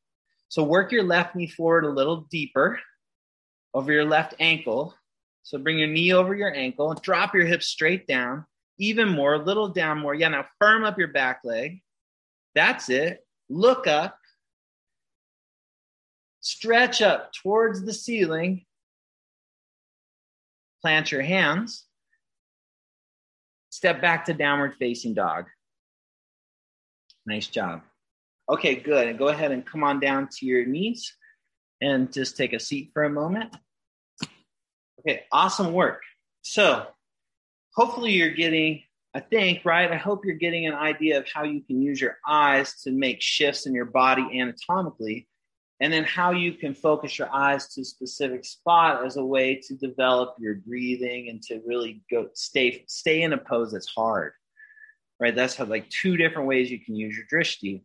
So 0.49 0.63
work 0.63 0.93
your 0.93 1.03
left 1.03 1.35
knee 1.35 1.49
forward 1.49 1.85
a 1.85 1.91
little 1.91 2.27
deeper 2.31 2.79
over 3.75 3.93
your 3.93 4.05
left 4.05 4.35
ankle. 4.39 4.95
So 5.43 5.59
bring 5.59 5.79
your 5.79 5.89
knee 5.89 6.13
over 6.13 6.35
your 6.35 6.55
ankle 6.55 6.95
drop 6.95 7.35
your 7.35 7.47
hips 7.47 7.67
straight 7.67 8.07
down, 8.07 8.45
even 8.79 9.09
more, 9.09 9.35
a 9.35 9.39
little 9.43 9.69
down 9.69 9.99
more. 9.99 10.15
Yeah, 10.15 10.29
now 10.29 10.47
firm 10.61 10.85
up 10.85 10.99
your 10.99 11.09
back 11.09 11.41
leg. 11.43 11.81
That's 12.55 12.89
it. 12.91 13.27
Look 13.49 13.87
up. 13.87 14.19
Stretch 16.49 17.03
up 17.03 17.31
towards 17.35 17.85
the 17.85 17.93
ceiling. 17.93 18.65
Plant 20.81 21.13
your 21.13 21.21
hands. 21.21 21.85
Step 23.69 24.01
back 24.01 24.25
to 24.25 24.33
downward 24.33 24.75
facing 24.79 25.13
dog. 25.13 25.45
Nice 27.27 27.49
job. 27.49 27.83
Okay, 28.49 28.77
good. 28.77 29.09
And 29.09 29.19
go 29.19 29.29
ahead 29.29 29.53
and 29.53 29.67
come 29.67 29.85
on 29.85 30.01
down 30.01 30.31
to 30.39 30.47
your 30.47 30.65
knees 30.65 31.15
and 31.83 32.11
just 32.11 32.39
take 32.39 32.55
a 32.55 32.61
seat 32.61 32.93
for 32.95 33.05
a 33.05 33.11
moment. 33.11 33.55
Okay, 35.01 35.25
awesome 35.31 35.75
work. 35.75 36.01
So, 36.41 36.87
hopefully, 37.75 38.13
you're 38.13 38.31
getting, 38.31 38.85
I 39.13 39.21
think, 39.21 39.67
right? 39.67 39.93
I 39.93 39.97
hope 39.97 40.25
you're 40.25 40.37
getting 40.37 40.67
an 40.67 40.73
idea 40.73 41.19
of 41.19 41.27
how 41.31 41.45
you 41.45 41.61
can 41.61 41.83
use 41.83 42.01
your 42.01 42.17
eyes 42.27 42.81
to 42.85 42.91
make 42.91 43.21
shifts 43.21 43.67
in 43.67 43.75
your 43.75 43.85
body 43.85 44.23
anatomically 44.41 45.29
and 45.81 45.93
then 45.93 46.05
how 46.05 46.33
you 46.33 46.53
can 46.55 46.75
focus 46.75 47.19
your 47.19 47.33
eyes 47.33 47.69
to 47.69 47.83
a 47.83 47.85
specific 47.85 48.45
spot 48.45 49.05
as 49.07 49.17
a 49.17 49.25
way 49.25 49.61
to 49.69 49.75
develop 49.75 50.35
your 50.39 50.57
breathing 50.57 51.29
and 51.29 51.43
to 51.43 51.61
really 51.67 52.03
go 52.11 52.29
stay 52.35 52.85
stay 52.89 53.23
in 53.23 53.33
a 53.33 53.39
pose 53.39 53.73
that's 53.73 53.89
hard 53.89 54.33
right? 55.21 55.35
That's 55.35 55.57
how 55.57 55.65
like 55.65 55.89
two 55.91 56.17
different 56.17 56.49
ways 56.49 56.71
you 56.71 56.81
can 56.81 56.95
use 56.95 57.17
your 57.17 57.27
drishti. 57.27 57.83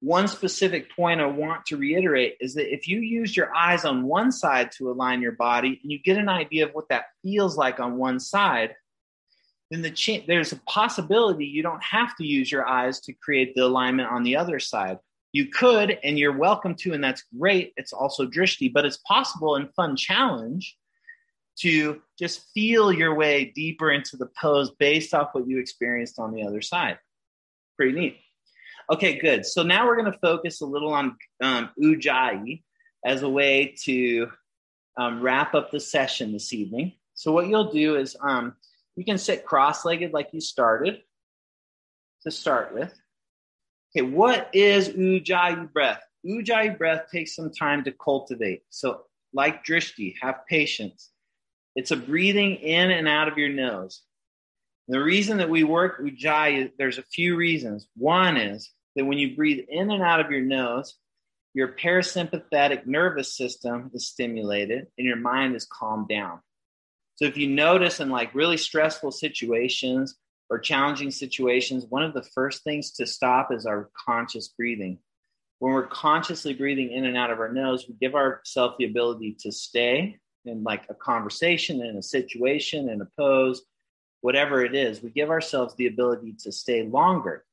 One 0.00 0.28
specific 0.28 0.94
point 0.94 1.22
i 1.22 1.26
want 1.26 1.64
to 1.66 1.78
reiterate 1.78 2.34
is 2.38 2.54
that 2.54 2.72
if 2.72 2.86
you 2.86 3.00
use 3.00 3.34
your 3.34 3.54
eyes 3.54 3.86
on 3.86 4.04
one 4.04 4.32
side 4.32 4.70
to 4.72 4.90
align 4.90 5.22
your 5.22 5.32
body 5.32 5.80
and 5.82 5.90
you 5.90 5.98
get 5.98 6.18
an 6.18 6.28
idea 6.28 6.66
of 6.66 6.72
what 6.72 6.90
that 6.90 7.06
feels 7.22 7.56
like 7.56 7.80
on 7.80 7.96
one 7.96 8.20
side 8.20 8.74
then 9.70 9.80
the 9.80 9.90
ch- 9.90 10.26
there's 10.26 10.52
a 10.52 10.60
possibility 10.66 11.46
you 11.46 11.62
don't 11.62 11.82
have 11.82 12.14
to 12.16 12.26
use 12.26 12.52
your 12.52 12.68
eyes 12.68 13.00
to 13.00 13.14
create 13.14 13.54
the 13.54 13.64
alignment 13.64 14.10
on 14.10 14.24
the 14.24 14.36
other 14.36 14.58
side 14.58 14.98
you 15.34 15.48
could, 15.48 15.98
and 16.04 16.16
you're 16.16 16.38
welcome 16.38 16.76
to, 16.76 16.92
and 16.92 17.02
that's 17.02 17.24
great. 17.36 17.72
It's 17.76 17.92
also 17.92 18.24
drishti, 18.24 18.72
but 18.72 18.84
it's 18.84 18.98
possible 18.98 19.56
and 19.56 19.68
fun 19.74 19.96
challenge 19.96 20.76
to 21.58 22.00
just 22.16 22.46
feel 22.54 22.92
your 22.92 23.16
way 23.16 23.46
deeper 23.46 23.90
into 23.90 24.16
the 24.16 24.28
pose 24.40 24.70
based 24.78 25.12
off 25.12 25.30
what 25.32 25.48
you 25.48 25.58
experienced 25.58 26.20
on 26.20 26.32
the 26.32 26.44
other 26.44 26.60
side. 26.60 26.98
Pretty 27.76 27.98
neat. 27.98 28.16
Okay, 28.88 29.18
good. 29.18 29.44
So 29.44 29.64
now 29.64 29.86
we're 29.86 29.96
going 29.96 30.12
to 30.12 30.18
focus 30.20 30.60
a 30.60 30.66
little 30.66 30.92
on 30.92 31.16
um, 31.42 31.70
ujjayi 31.82 32.62
as 33.04 33.22
a 33.22 33.28
way 33.28 33.74
to 33.82 34.28
um, 34.96 35.20
wrap 35.20 35.56
up 35.56 35.72
the 35.72 35.80
session 35.80 36.32
this 36.32 36.52
evening. 36.52 36.92
So 37.14 37.32
what 37.32 37.48
you'll 37.48 37.72
do 37.72 37.96
is 37.96 38.16
um, 38.20 38.54
you 38.94 39.04
can 39.04 39.18
sit 39.18 39.44
cross-legged 39.44 40.12
like 40.12 40.28
you 40.32 40.40
started 40.40 41.02
to 42.22 42.30
start 42.30 42.72
with. 42.72 42.94
Okay, 43.96 44.06
what 44.06 44.50
is 44.52 44.88
Ujjayi 44.88 45.72
breath? 45.72 46.02
Ujjayi 46.26 46.76
breath 46.76 47.06
takes 47.12 47.36
some 47.36 47.52
time 47.52 47.84
to 47.84 47.92
cultivate. 47.92 48.62
So, 48.70 49.02
like 49.32 49.64
Drishti, 49.64 50.14
have 50.20 50.46
patience. 50.48 51.10
It's 51.76 51.90
a 51.90 51.96
breathing 51.96 52.56
in 52.56 52.90
and 52.90 53.06
out 53.06 53.28
of 53.28 53.38
your 53.38 53.48
nose. 53.48 54.02
The 54.88 55.02
reason 55.02 55.38
that 55.38 55.50
we 55.50 55.64
work 55.64 56.00
Ujjayi, 56.00 56.72
there's 56.76 56.98
a 56.98 57.02
few 57.02 57.36
reasons. 57.36 57.86
One 57.96 58.36
is 58.36 58.70
that 58.96 59.04
when 59.04 59.18
you 59.18 59.36
breathe 59.36 59.64
in 59.68 59.90
and 59.90 60.02
out 60.02 60.20
of 60.20 60.30
your 60.30 60.42
nose, 60.42 60.94
your 61.54 61.68
parasympathetic 61.68 62.86
nervous 62.86 63.36
system 63.36 63.90
is 63.94 64.08
stimulated 64.08 64.88
and 64.98 65.06
your 65.06 65.16
mind 65.16 65.54
is 65.54 65.66
calmed 65.66 66.08
down. 66.08 66.40
So 67.14 67.26
if 67.26 67.36
you 67.36 67.46
notice 67.48 68.00
in 68.00 68.10
like 68.10 68.34
really 68.34 68.56
stressful 68.56 69.12
situations 69.12 70.16
or 70.50 70.58
challenging 70.58 71.10
situations, 71.10 71.86
one 71.88 72.02
of 72.02 72.14
the 72.14 72.22
first 72.22 72.62
things 72.64 72.92
to 72.92 73.06
stop 73.06 73.52
is 73.52 73.66
our 73.66 73.90
conscious 74.06 74.48
breathing. 74.48 74.98
When 75.58 75.72
we're 75.72 75.86
consciously 75.86 76.52
breathing 76.52 76.92
in 76.92 77.06
and 77.06 77.16
out 77.16 77.30
of 77.30 77.38
our 77.40 77.52
nose, 77.52 77.86
we 77.88 77.94
give 78.00 78.14
ourselves 78.14 78.74
the 78.78 78.84
ability 78.84 79.36
to 79.40 79.52
stay 79.52 80.18
in 80.44 80.62
like 80.62 80.84
a 80.90 80.94
conversation, 80.94 81.80
in 81.82 81.96
a 81.96 82.02
situation, 82.02 82.88
in 82.88 83.00
a 83.00 83.08
pose, 83.18 83.62
whatever 84.20 84.64
it 84.64 84.74
is. 84.74 85.02
We 85.02 85.10
give 85.10 85.30
ourselves 85.30 85.74
the 85.76 85.86
ability 85.86 86.36
to 86.40 86.52
stay 86.52 86.82
longer. 86.82 87.44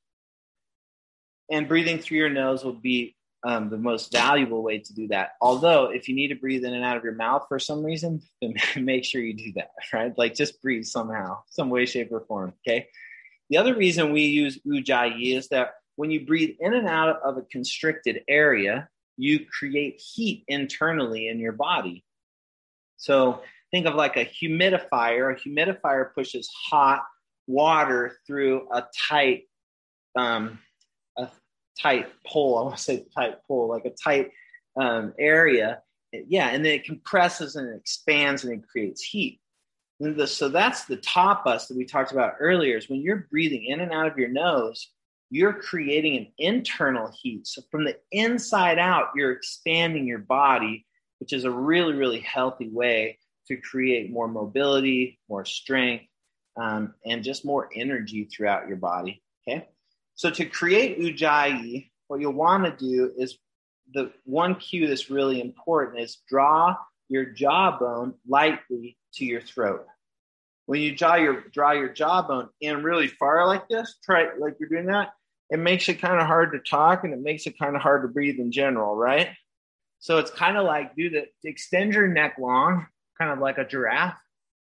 And 1.50 1.68
breathing 1.68 1.98
through 1.98 2.18
your 2.18 2.30
nose 2.30 2.64
will 2.64 2.72
be 2.72 3.16
um, 3.44 3.70
the 3.70 3.78
most 3.78 4.12
valuable 4.12 4.62
way 4.62 4.78
to 4.78 4.94
do 4.94 5.08
that. 5.08 5.32
Although, 5.40 5.86
if 5.86 6.08
you 6.08 6.14
need 6.14 6.28
to 6.28 6.36
breathe 6.36 6.64
in 6.64 6.74
and 6.74 6.84
out 6.84 6.96
of 6.96 7.04
your 7.04 7.14
mouth 7.14 7.46
for 7.48 7.58
some 7.58 7.84
reason, 7.84 8.22
then 8.40 8.54
make 8.84 9.04
sure 9.04 9.20
you 9.20 9.34
do 9.34 9.52
that, 9.56 9.70
right? 9.92 10.16
Like 10.16 10.34
just 10.34 10.62
breathe 10.62 10.84
somehow, 10.84 11.42
some 11.48 11.70
way, 11.70 11.86
shape, 11.86 12.12
or 12.12 12.20
form. 12.20 12.54
Okay. 12.66 12.88
The 13.50 13.58
other 13.58 13.74
reason 13.74 14.12
we 14.12 14.22
use 14.22 14.58
ujjayi 14.66 15.36
is 15.36 15.48
that 15.48 15.74
when 15.96 16.10
you 16.10 16.24
breathe 16.24 16.56
in 16.60 16.74
and 16.74 16.88
out 16.88 17.20
of 17.22 17.36
a 17.36 17.42
constricted 17.42 18.22
area, 18.28 18.88
you 19.16 19.44
create 19.46 20.00
heat 20.00 20.44
internally 20.48 21.28
in 21.28 21.38
your 21.38 21.52
body. 21.52 22.04
So 22.96 23.42
think 23.70 23.86
of 23.86 23.94
like 23.94 24.16
a 24.16 24.24
humidifier. 24.24 25.32
A 25.32 25.36
humidifier 25.36 26.14
pushes 26.14 26.48
hot 26.70 27.02
water 27.46 28.16
through 28.26 28.68
a 28.72 28.84
tight, 29.08 29.42
um, 30.16 30.58
tight 31.80 32.08
pole. 32.26 32.58
I 32.58 32.62
want 32.62 32.76
to 32.76 32.82
say 32.82 33.04
tight 33.14 33.36
pole, 33.46 33.68
like 33.68 33.84
a 33.84 33.90
tight 33.90 34.30
um, 34.80 35.12
area. 35.18 35.82
Yeah, 36.12 36.48
and 36.48 36.64
then 36.64 36.72
it 36.72 36.84
compresses 36.84 37.56
and 37.56 37.68
it 37.68 37.76
expands 37.76 38.44
and 38.44 38.52
it 38.52 38.68
creates 38.68 39.02
heat. 39.02 39.40
The, 39.98 40.26
so 40.26 40.48
that's 40.48 40.84
the 40.84 40.96
tapas 40.96 41.68
that 41.68 41.76
we 41.76 41.84
talked 41.84 42.12
about 42.12 42.34
earlier. 42.40 42.76
Is 42.76 42.90
when 42.90 43.00
you're 43.00 43.28
breathing 43.30 43.64
in 43.64 43.80
and 43.80 43.92
out 43.92 44.08
of 44.08 44.18
your 44.18 44.28
nose, 44.28 44.88
you're 45.30 45.54
creating 45.54 46.16
an 46.16 46.26
internal 46.36 47.10
heat. 47.22 47.46
So 47.46 47.62
from 47.70 47.84
the 47.84 47.96
inside 48.10 48.78
out, 48.78 49.10
you're 49.16 49.32
expanding 49.32 50.06
your 50.06 50.18
body, 50.18 50.84
which 51.20 51.32
is 51.32 51.44
a 51.44 51.50
really, 51.50 51.94
really 51.94 52.20
healthy 52.20 52.68
way 52.68 53.18
to 53.46 53.56
create 53.56 54.10
more 54.10 54.28
mobility, 54.28 55.18
more 55.30 55.46
strength, 55.46 56.04
um, 56.60 56.94
and 57.06 57.24
just 57.24 57.46
more 57.46 57.70
energy 57.74 58.24
throughout 58.24 58.68
your 58.68 58.76
body. 58.76 59.22
Okay. 59.48 59.66
So 60.22 60.30
to 60.30 60.44
create 60.44 61.00
ujjayi, 61.00 61.90
what 62.06 62.20
you'll 62.20 62.32
want 62.32 62.64
to 62.64 62.70
do 62.70 63.12
is 63.18 63.38
the 63.92 64.12
one 64.22 64.54
cue 64.54 64.86
that's 64.86 65.10
really 65.10 65.40
important 65.40 66.00
is 66.00 66.18
draw 66.28 66.76
your 67.08 67.24
jawbone 67.24 68.14
lightly 68.28 68.96
to 69.14 69.24
your 69.24 69.40
throat. 69.40 69.84
When 70.66 70.80
you 70.80 70.94
draw 70.94 71.16
your 71.16 71.40
draw 71.52 71.72
your 71.72 71.88
jawbone 71.88 72.50
in 72.60 72.84
really 72.84 73.08
far 73.08 73.48
like 73.48 73.66
this, 73.68 73.96
try 74.04 74.28
like 74.38 74.54
you're 74.60 74.68
doing 74.68 74.86
that, 74.86 75.08
it 75.50 75.58
makes 75.58 75.88
it 75.88 75.94
kind 75.94 76.20
of 76.20 76.28
hard 76.28 76.52
to 76.52 76.60
talk 76.60 77.02
and 77.02 77.12
it 77.12 77.20
makes 77.20 77.48
it 77.48 77.58
kind 77.58 77.74
of 77.74 77.82
hard 77.82 78.02
to 78.02 78.08
breathe 78.08 78.38
in 78.38 78.52
general, 78.52 78.94
right? 78.94 79.30
So 79.98 80.18
it's 80.18 80.30
kind 80.30 80.56
of 80.56 80.64
like 80.64 80.94
do 80.94 81.10
the 81.10 81.26
extend 81.42 81.94
your 81.94 82.06
neck 82.06 82.36
long, 82.38 82.86
kind 83.18 83.32
of 83.32 83.40
like 83.40 83.58
a 83.58 83.64
giraffe. 83.64 84.20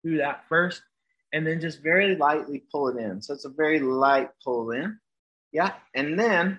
Do 0.05 0.19
that 0.19 0.45
first, 0.49 0.81
and 1.33 1.45
then 1.45 1.61
just 1.61 1.83
very 1.83 2.15
lightly 2.15 2.63
pull 2.71 2.87
it 2.87 3.03
in. 3.03 3.21
So 3.21 3.35
it's 3.35 3.47
a 3.47 3.51
very 3.51 3.81
light 3.81 4.29
pull 4.45 4.71
in. 4.71 5.01
Yeah. 5.53 5.73
And 5.95 6.19
then 6.19 6.59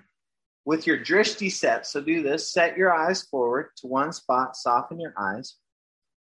with 0.65 0.85
your 0.85 0.97
drishti 0.97 1.51
set, 1.51 1.87
so 1.87 2.01
do 2.01 2.21
this 2.21 2.51
set 2.51 2.77
your 2.77 2.93
eyes 2.93 3.23
forward 3.23 3.69
to 3.77 3.87
one 3.87 4.13
spot, 4.13 4.55
soften 4.55 4.99
your 4.99 5.13
eyes. 5.17 5.55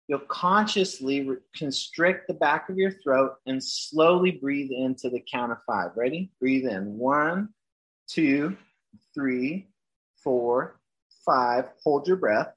You'll 0.08 0.20
consciously 0.20 1.28
re- 1.28 1.38
constrict 1.56 2.28
the 2.28 2.34
back 2.34 2.70
of 2.70 2.78
your 2.78 2.92
throat 2.92 3.36
and 3.46 3.64
slowly 3.64 4.32
breathe 4.32 4.72
into 4.72 5.10
the 5.10 5.24
count 5.32 5.52
of 5.52 5.60
five. 5.66 5.92
Ready? 5.96 6.32
Breathe 6.40 6.66
in 6.66 6.98
one, 6.98 7.50
two, 8.08 8.58
three, 9.14 9.68
four, 10.22 10.80
five. 11.26 11.66
Hold 11.84 12.08
your 12.08 12.18
breath. 12.18 12.54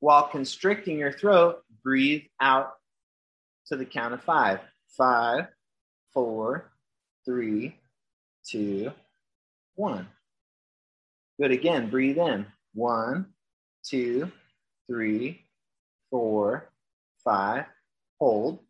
While 0.00 0.28
constricting 0.28 0.98
your 0.98 1.12
throat, 1.12 1.62
breathe 1.82 2.22
out 2.40 2.74
to 3.66 3.76
the 3.76 3.86
count 3.86 4.14
of 4.14 4.22
five. 4.22 4.60
Five, 4.96 5.48
four, 6.14 6.70
three, 7.24 7.76
two, 8.48 8.92
one. 9.74 10.08
Good 11.40 11.50
again. 11.50 11.90
Breathe 11.90 12.18
in. 12.18 12.46
One, 12.74 13.26
two, 13.84 14.30
three, 14.86 15.42
four, 16.10 16.70
five. 17.24 17.64
Hold. 18.20 18.60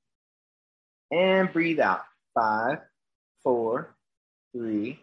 And 1.11 1.53
breathe 1.53 1.81
out. 1.81 2.03
Five, 2.35 2.79
four, 3.43 3.95
three, 4.53 5.01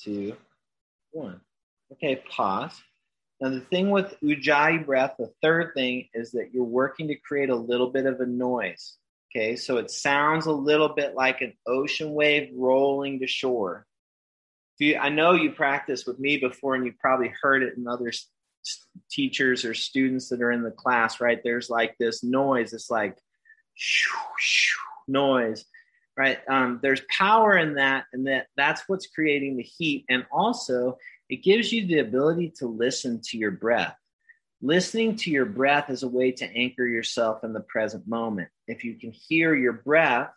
two, 0.00 0.36
one. 1.10 1.40
Okay, 1.92 2.22
pause. 2.30 2.80
Now, 3.40 3.50
the 3.50 3.60
thing 3.60 3.90
with 3.90 4.14
Ujjayi 4.22 4.86
breath, 4.86 5.14
the 5.18 5.32
third 5.42 5.72
thing 5.74 6.08
is 6.14 6.30
that 6.32 6.50
you're 6.54 6.62
working 6.62 7.08
to 7.08 7.16
create 7.16 7.50
a 7.50 7.56
little 7.56 7.90
bit 7.90 8.06
of 8.06 8.20
a 8.20 8.26
noise. 8.26 8.96
Okay, 9.34 9.56
so 9.56 9.78
it 9.78 9.90
sounds 9.90 10.46
a 10.46 10.52
little 10.52 10.90
bit 10.90 11.14
like 11.14 11.40
an 11.40 11.54
ocean 11.66 12.12
wave 12.12 12.50
rolling 12.54 13.18
to 13.20 13.26
shore. 13.26 13.86
You, 14.82 14.96
I 14.96 15.10
know 15.10 15.32
you 15.32 15.52
practiced 15.52 16.08
with 16.08 16.18
me 16.18 16.38
before, 16.38 16.74
and 16.74 16.84
you've 16.84 16.98
probably 16.98 17.32
heard 17.40 17.62
it 17.62 17.74
in 17.76 17.86
other 17.86 18.08
s- 18.08 18.28
teachers 19.08 19.64
or 19.64 19.74
students 19.74 20.28
that 20.30 20.42
are 20.42 20.50
in 20.50 20.64
the 20.64 20.72
class. 20.72 21.20
Right? 21.20 21.40
There's 21.44 21.70
like 21.70 21.96
this 21.98 22.24
noise. 22.24 22.72
It's 22.72 22.90
like 22.90 23.16
shoo, 23.74 24.10
shoo, 24.38 24.80
noise, 25.06 25.64
right? 26.16 26.40
Um, 26.48 26.80
there's 26.82 27.02
power 27.16 27.56
in 27.56 27.74
that, 27.74 28.06
and 28.12 28.26
that 28.26 28.48
that's 28.56 28.82
what's 28.88 29.06
creating 29.06 29.56
the 29.56 29.62
heat, 29.62 30.04
and 30.08 30.26
also 30.32 30.98
it 31.28 31.44
gives 31.44 31.72
you 31.72 31.86
the 31.86 32.00
ability 32.00 32.52
to 32.56 32.66
listen 32.66 33.20
to 33.26 33.38
your 33.38 33.52
breath. 33.52 33.96
Listening 34.60 35.14
to 35.16 35.30
your 35.30 35.46
breath 35.46 35.90
is 35.90 36.02
a 36.02 36.08
way 36.08 36.32
to 36.32 36.44
anchor 36.56 36.86
yourself 36.86 37.44
in 37.44 37.52
the 37.52 37.60
present 37.60 38.08
moment. 38.08 38.48
If 38.66 38.82
you 38.82 38.94
can 38.98 39.12
hear 39.12 39.54
your 39.54 39.74
breath, 39.74 40.30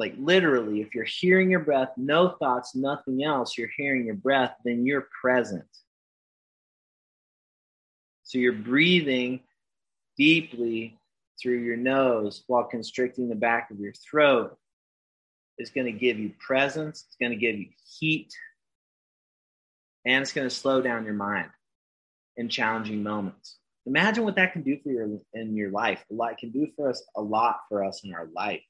like 0.00 0.14
literally, 0.18 0.80
if 0.80 0.94
you're 0.94 1.04
hearing 1.04 1.50
your 1.50 1.60
breath, 1.60 1.90
no 1.98 2.30
thoughts, 2.30 2.74
nothing 2.74 3.22
else, 3.22 3.58
you're 3.58 3.70
hearing 3.76 4.06
your 4.06 4.14
breath, 4.14 4.54
then 4.64 4.86
you're 4.86 5.06
present. 5.20 5.66
So 8.22 8.38
you're 8.38 8.54
breathing 8.54 9.40
deeply 10.16 10.98
through 11.40 11.58
your 11.58 11.76
nose 11.76 12.44
while 12.46 12.64
constricting 12.64 13.28
the 13.28 13.34
back 13.34 13.70
of 13.70 13.78
your 13.78 13.92
throat. 13.92 14.56
It's 15.58 15.70
going 15.70 15.92
to 15.92 15.92
give 15.92 16.18
you 16.18 16.32
presence, 16.40 17.04
it's 17.06 17.16
going 17.20 17.32
to 17.32 17.36
give 17.36 17.58
you 17.58 17.66
heat, 17.98 18.32
and 20.06 20.22
it's 20.22 20.32
going 20.32 20.48
to 20.48 20.54
slow 20.54 20.80
down 20.80 21.04
your 21.04 21.12
mind 21.12 21.50
in 22.38 22.48
challenging 22.48 23.02
moments. 23.02 23.58
Imagine 23.84 24.24
what 24.24 24.36
that 24.36 24.54
can 24.54 24.62
do 24.62 24.78
for 24.82 24.90
your 24.90 25.18
in 25.34 25.54
your 25.54 25.70
life. 25.70 26.02
A 26.10 26.14
lot 26.14 26.38
can 26.38 26.52
do 26.52 26.68
for 26.74 26.88
us 26.88 27.02
a 27.16 27.20
lot 27.20 27.58
for 27.68 27.84
us 27.84 28.02
in 28.02 28.14
our 28.14 28.28
life. 28.34 28.62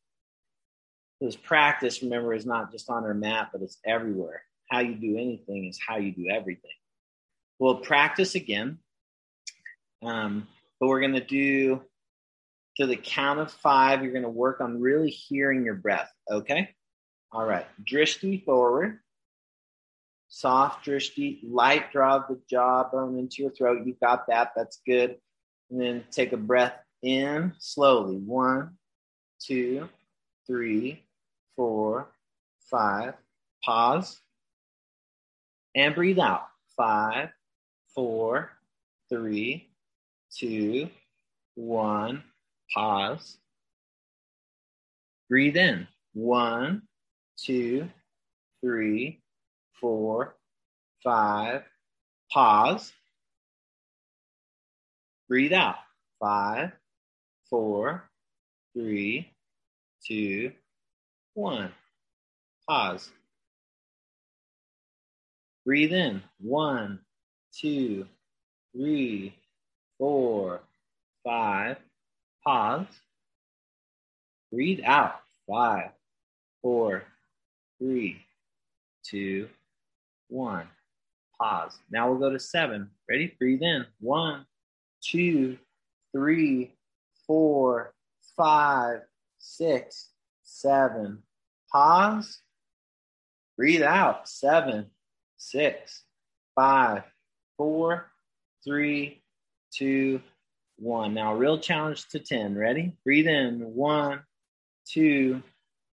This 1.21 1.37
practice, 1.37 2.03
remember, 2.03 2.33
is 2.33 2.47
not 2.47 2.73
just 2.73 2.89
on 2.89 3.05
our 3.05 3.15
mat, 3.15 3.51
but 3.53 3.63
it's 3.63 3.79
everywhere. 3.85 4.43
How 4.71 4.81
you 4.81 4.95
do 4.95 5.17
anything 5.17 5.67
is 5.67 5.79
how 5.87 5.99
you 5.99 6.13
do 6.13 6.29
everything. 6.31 6.71
We'll 7.59 7.77
practice 7.77 8.35
again, 8.35 8.79
um, 10.03 10.49
but 10.79 10.89
we're 10.89 11.01
going 11.01 11.15
to 11.15 11.25
do 11.25 11.83
to 12.77 12.87
the 12.87 12.97
count 12.97 13.41
of 13.41 13.53
five. 13.53 14.03
You're 14.03 14.13
going 14.13 14.23
to 14.23 14.31
work 14.31 14.61
on 14.61 14.81
really 14.81 15.11
hearing 15.11 15.65
your 15.65 15.75
breath. 15.75 16.11
Okay. 16.31 16.71
All 17.33 17.45
right. 17.45 17.67
Drishti 17.85 18.45
forward 18.45 19.01
soft 20.31 20.87
drishti, 20.87 21.41
light 21.43 21.93
draw 21.93 22.19
the 22.19 22.41
jawbone 22.49 23.19
into 23.19 23.43
your 23.43 23.51
throat. 23.51 23.87
You 23.87 23.95
got 24.01 24.29
that. 24.29 24.53
That's 24.57 24.81
good. 24.87 25.17
And 25.71 25.81
then 25.81 26.05
take 26.11 26.33
a 26.33 26.39
breath 26.39 26.75
in 27.03 27.53
slowly. 27.59 28.17
One, 28.17 28.77
two, 29.41 29.89
three, 30.47 31.03
four, 31.61 32.11
five. 32.71 33.13
Pause. 33.63 34.19
And 35.75 35.95
breathe 35.95 36.19
out. 36.19 36.45
Five, 36.75 37.29
four, 37.95 38.53
three, 39.11 39.69
two, 40.35 40.89
one. 41.57 42.23
Pause. 42.73 43.37
Breathe 45.29 45.59
in. 45.59 45.87
One, 46.15 46.81
two, 47.37 47.91
three, 48.63 49.21
four, 49.79 50.37
five. 51.05 51.65
Pause. 52.33 52.91
Breathe 55.29 55.53
out. 55.53 55.77
Five, 56.19 56.71
four, 57.51 58.09
three, 58.73 59.31
two, 60.07 60.53
one. 61.35 61.73
Pause. 62.69 63.11
Breathe 65.65 65.93
in. 65.93 66.23
One, 66.41 67.01
two, 67.53 68.07
three, 68.75 69.35
four, 69.99 70.61
five. 71.25 71.77
Pause. 72.45 72.87
Breathe 74.53 74.81
out. 74.85 75.21
Five, 75.49 75.91
four, 76.63 77.05
three, 77.79 78.25
two, 79.05 79.49
one. 80.29 80.69
Pause. 81.41 81.79
Now 81.91 82.11
we'll 82.11 82.19
go 82.21 82.31
to 82.31 82.39
seven. 82.39 82.91
Ready? 83.09 83.35
Breathe 83.39 83.63
in. 83.63 83.85
One, 84.01 84.47
two, 85.03 85.59
three, 86.13 86.73
four, 87.27 87.95
five, 88.37 89.01
six, 89.39 90.10
seven. 90.51 91.23
Pause. 91.73 92.41
Breathe 93.57 93.83
out. 93.83 94.29
Seven, 94.29 94.87
six, 95.37 96.03
five, 96.55 97.05
four, 97.57 98.11
three, 98.65 99.23
two, 99.73 100.21
one. 100.77 101.15
Now, 101.15 101.35
real 101.35 101.59
challenge 101.59 102.09
to 102.09 102.19
10. 102.19 102.57
Ready? 102.57 102.93
Breathe 103.05 103.29
in. 103.29 103.61
One, 103.61 104.21
two, 104.87 105.43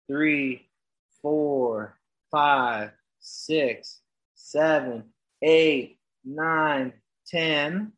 three, 0.08 0.66
four, 1.20 1.96
five, 2.30 2.92
six, 3.20 4.00
seven, 4.34 5.04
eight, 5.42 5.98
nine, 6.24 6.92
ten. 7.26 7.92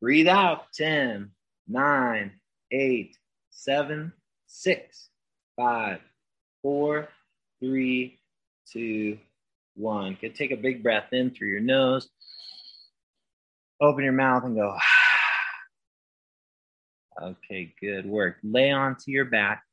Breathe 0.00 0.28
out. 0.28 0.72
Ten, 0.72 1.30
nine, 1.66 2.32
eight, 2.70 3.16
seven, 3.50 4.12
six, 4.46 5.08
five, 5.58 5.98
four, 6.62 7.08
three, 7.60 8.18
two, 8.72 9.18
one. 9.74 10.16
Good. 10.20 10.34
Take 10.34 10.52
a 10.52 10.56
big 10.56 10.82
breath 10.82 11.12
in 11.12 11.30
through 11.30 11.48
your 11.48 11.60
nose. 11.60 12.08
Open 13.80 14.04
your 14.04 14.12
mouth 14.14 14.44
and 14.44 14.56
go. 14.56 14.74
Okay, 17.20 17.74
good 17.80 18.06
work. 18.06 18.36
Lay 18.44 18.70
onto 18.70 19.10
your 19.10 19.24
back. 19.24 19.64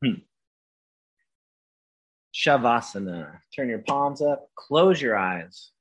Hmm. 0.00 0.20
Shavasana. 2.32 3.40
Turn 3.52 3.68
your 3.68 3.80
palms 3.80 4.22
up. 4.22 4.48
Close 4.54 5.02
your 5.02 5.16
eyes. 5.16 5.72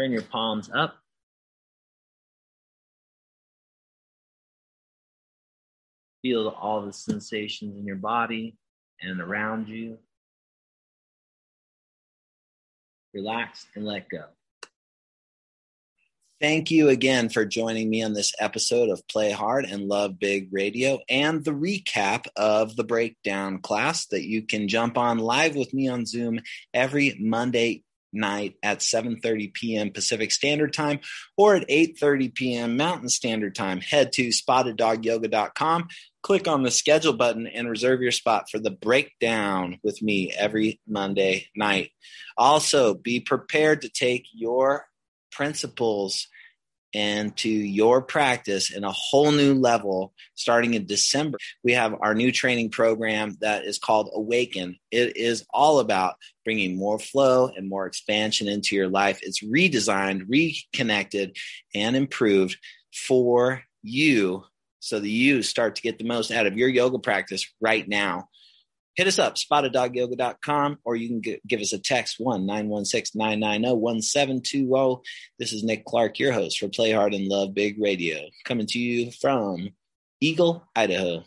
Turn 0.00 0.12
your 0.12 0.22
palms 0.22 0.70
up. 0.74 0.96
Feel 6.22 6.48
all 6.48 6.86
the 6.86 6.92
sensations 6.94 7.76
in 7.76 7.84
your 7.84 7.96
body 7.96 8.56
and 9.02 9.20
around 9.20 9.68
you. 9.68 9.98
Relax 13.12 13.66
and 13.74 13.84
let 13.84 14.08
go. 14.08 14.24
Thank 16.40 16.70
you 16.70 16.88
again 16.88 17.28
for 17.28 17.44
joining 17.44 17.90
me 17.90 18.02
on 18.02 18.14
this 18.14 18.32
episode 18.38 18.88
of 18.88 19.06
Play 19.06 19.30
Hard 19.32 19.66
and 19.66 19.86
Love 19.86 20.18
Big 20.18 20.48
Radio 20.50 21.00
and 21.10 21.44
the 21.44 21.50
recap 21.50 22.24
of 22.36 22.74
the 22.74 22.84
breakdown 22.84 23.58
class 23.58 24.06
that 24.06 24.24
you 24.24 24.46
can 24.46 24.66
jump 24.66 24.96
on 24.96 25.18
live 25.18 25.56
with 25.56 25.74
me 25.74 25.88
on 25.88 26.06
Zoom 26.06 26.40
every 26.72 27.18
Monday 27.20 27.82
night 28.12 28.54
at 28.62 28.78
7:30 28.78 29.52
p.m. 29.52 29.90
Pacific 29.90 30.32
Standard 30.32 30.72
Time 30.72 31.00
or 31.36 31.54
at 31.56 31.68
8:30 31.68 32.34
p.m. 32.34 32.76
Mountain 32.76 33.08
Standard 33.08 33.54
Time. 33.54 33.80
Head 33.80 34.12
to 34.14 34.28
spotteddogyoga.com, 34.28 35.88
click 36.22 36.48
on 36.48 36.62
the 36.62 36.70
schedule 36.70 37.12
button 37.12 37.46
and 37.46 37.68
reserve 37.68 38.00
your 38.00 38.12
spot 38.12 38.50
for 38.50 38.58
the 38.58 38.70
breakdown 38.70 39.78
with 39.82 40.02
me 40.02 40.32
every 40.36 40.80
Monday 40.86 41.48
night. 41.56 41.90
Also, 42.36 42.94
be 42.94 43.20
prepared 43.20 43.82
to 43.82 43.88
take 43.88 44.26
your 44.32 44.86
principles 45.30 46.28
and 46.94 47.36
to 47.38 47.48
your 47.48 48.02
practice 48.02 48.72
in 48.72 48.84
a 48.84 48.92
whole 48.92 49.30
new 49.30 49.54
level 49.54 50.12
starting 50.34 50.74
in 50.74 50.86
December. 50.86 51.38
We 51.62 51.72
have 51.72 51.94
our 52.00 52.14
new 52.14 52.32
training 52.32 52.70
program 52.70 53.36
that 53.40 53.64
is 53.64 53.78
called 53.78 54.10
Awaken. 54.14 54.76
It 54.90 55.16
is 55.16 55.44
all 55.52 55.80
about 55.80 56.16
bringing 56.44 56.76
more 56.76 56.98
flow 56.98 57.50
and 57.54 57.68
more 57.68 57.86
expansion 57.86 58.48
into 58.48 58.74
your 58.74 58.88
life. 58.88 59.20
It's 59.22 59.44
redesigned, 59.44 60.24
reconnected, 60.28 61.36
and 61.74 61.96
improved 61.96 62.56
for 62.92 63.62
you 63.82 64.44
so 64.80 64.98
that 64.98 65.08
you 65.08 65.42
start 65.42 65.76
to 65.76 65.82
get 65.82 65.98
the 65.98 66.04
most 66.04 66.30
out 66.30 66.46
of 66.46 66.56
your 66.56 66.68
yoga 66.68 66.98
practice 66.98 67.46
right 67.60 67.86
now 67.86 68.29
hit 68.96 69.06
us 69.06 69.18
up, 69.18 69.36
spotteddogyoga.com, 69.36 70.78
or 70.84 70.96
you 70.96 71.08
can 71.08 71.22
g- 71.22 71.40
give 71.46 71.60
us 71.60 71.72
a 71.72 71.78
text, 71.78 72.16
1 72.18 72.46
916 72.46 73.18
990 73.18 73.76
1720. 73.78 75.02
This 75.38 75.52
is 75.52 75.64
Nick 75.64 75.84
Clark, 75.84 76.18
your 76.18 76.32
host 76.32 76.58
for 76.58 76.68
Play 76.68 76.92
Hard 76.92 77.14
and 77.14 77.26
Love 77.28 77.54
Big 77.54 77.80
Radio, 77.80 78.18
coming 78.44 78.66
to 78.66 78.78
you 78.78 79.10
from 79.12 79.70
Eagle, 80.20 80.64
Idaho. 80.76 81.24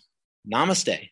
Namaste. 0.51 1.09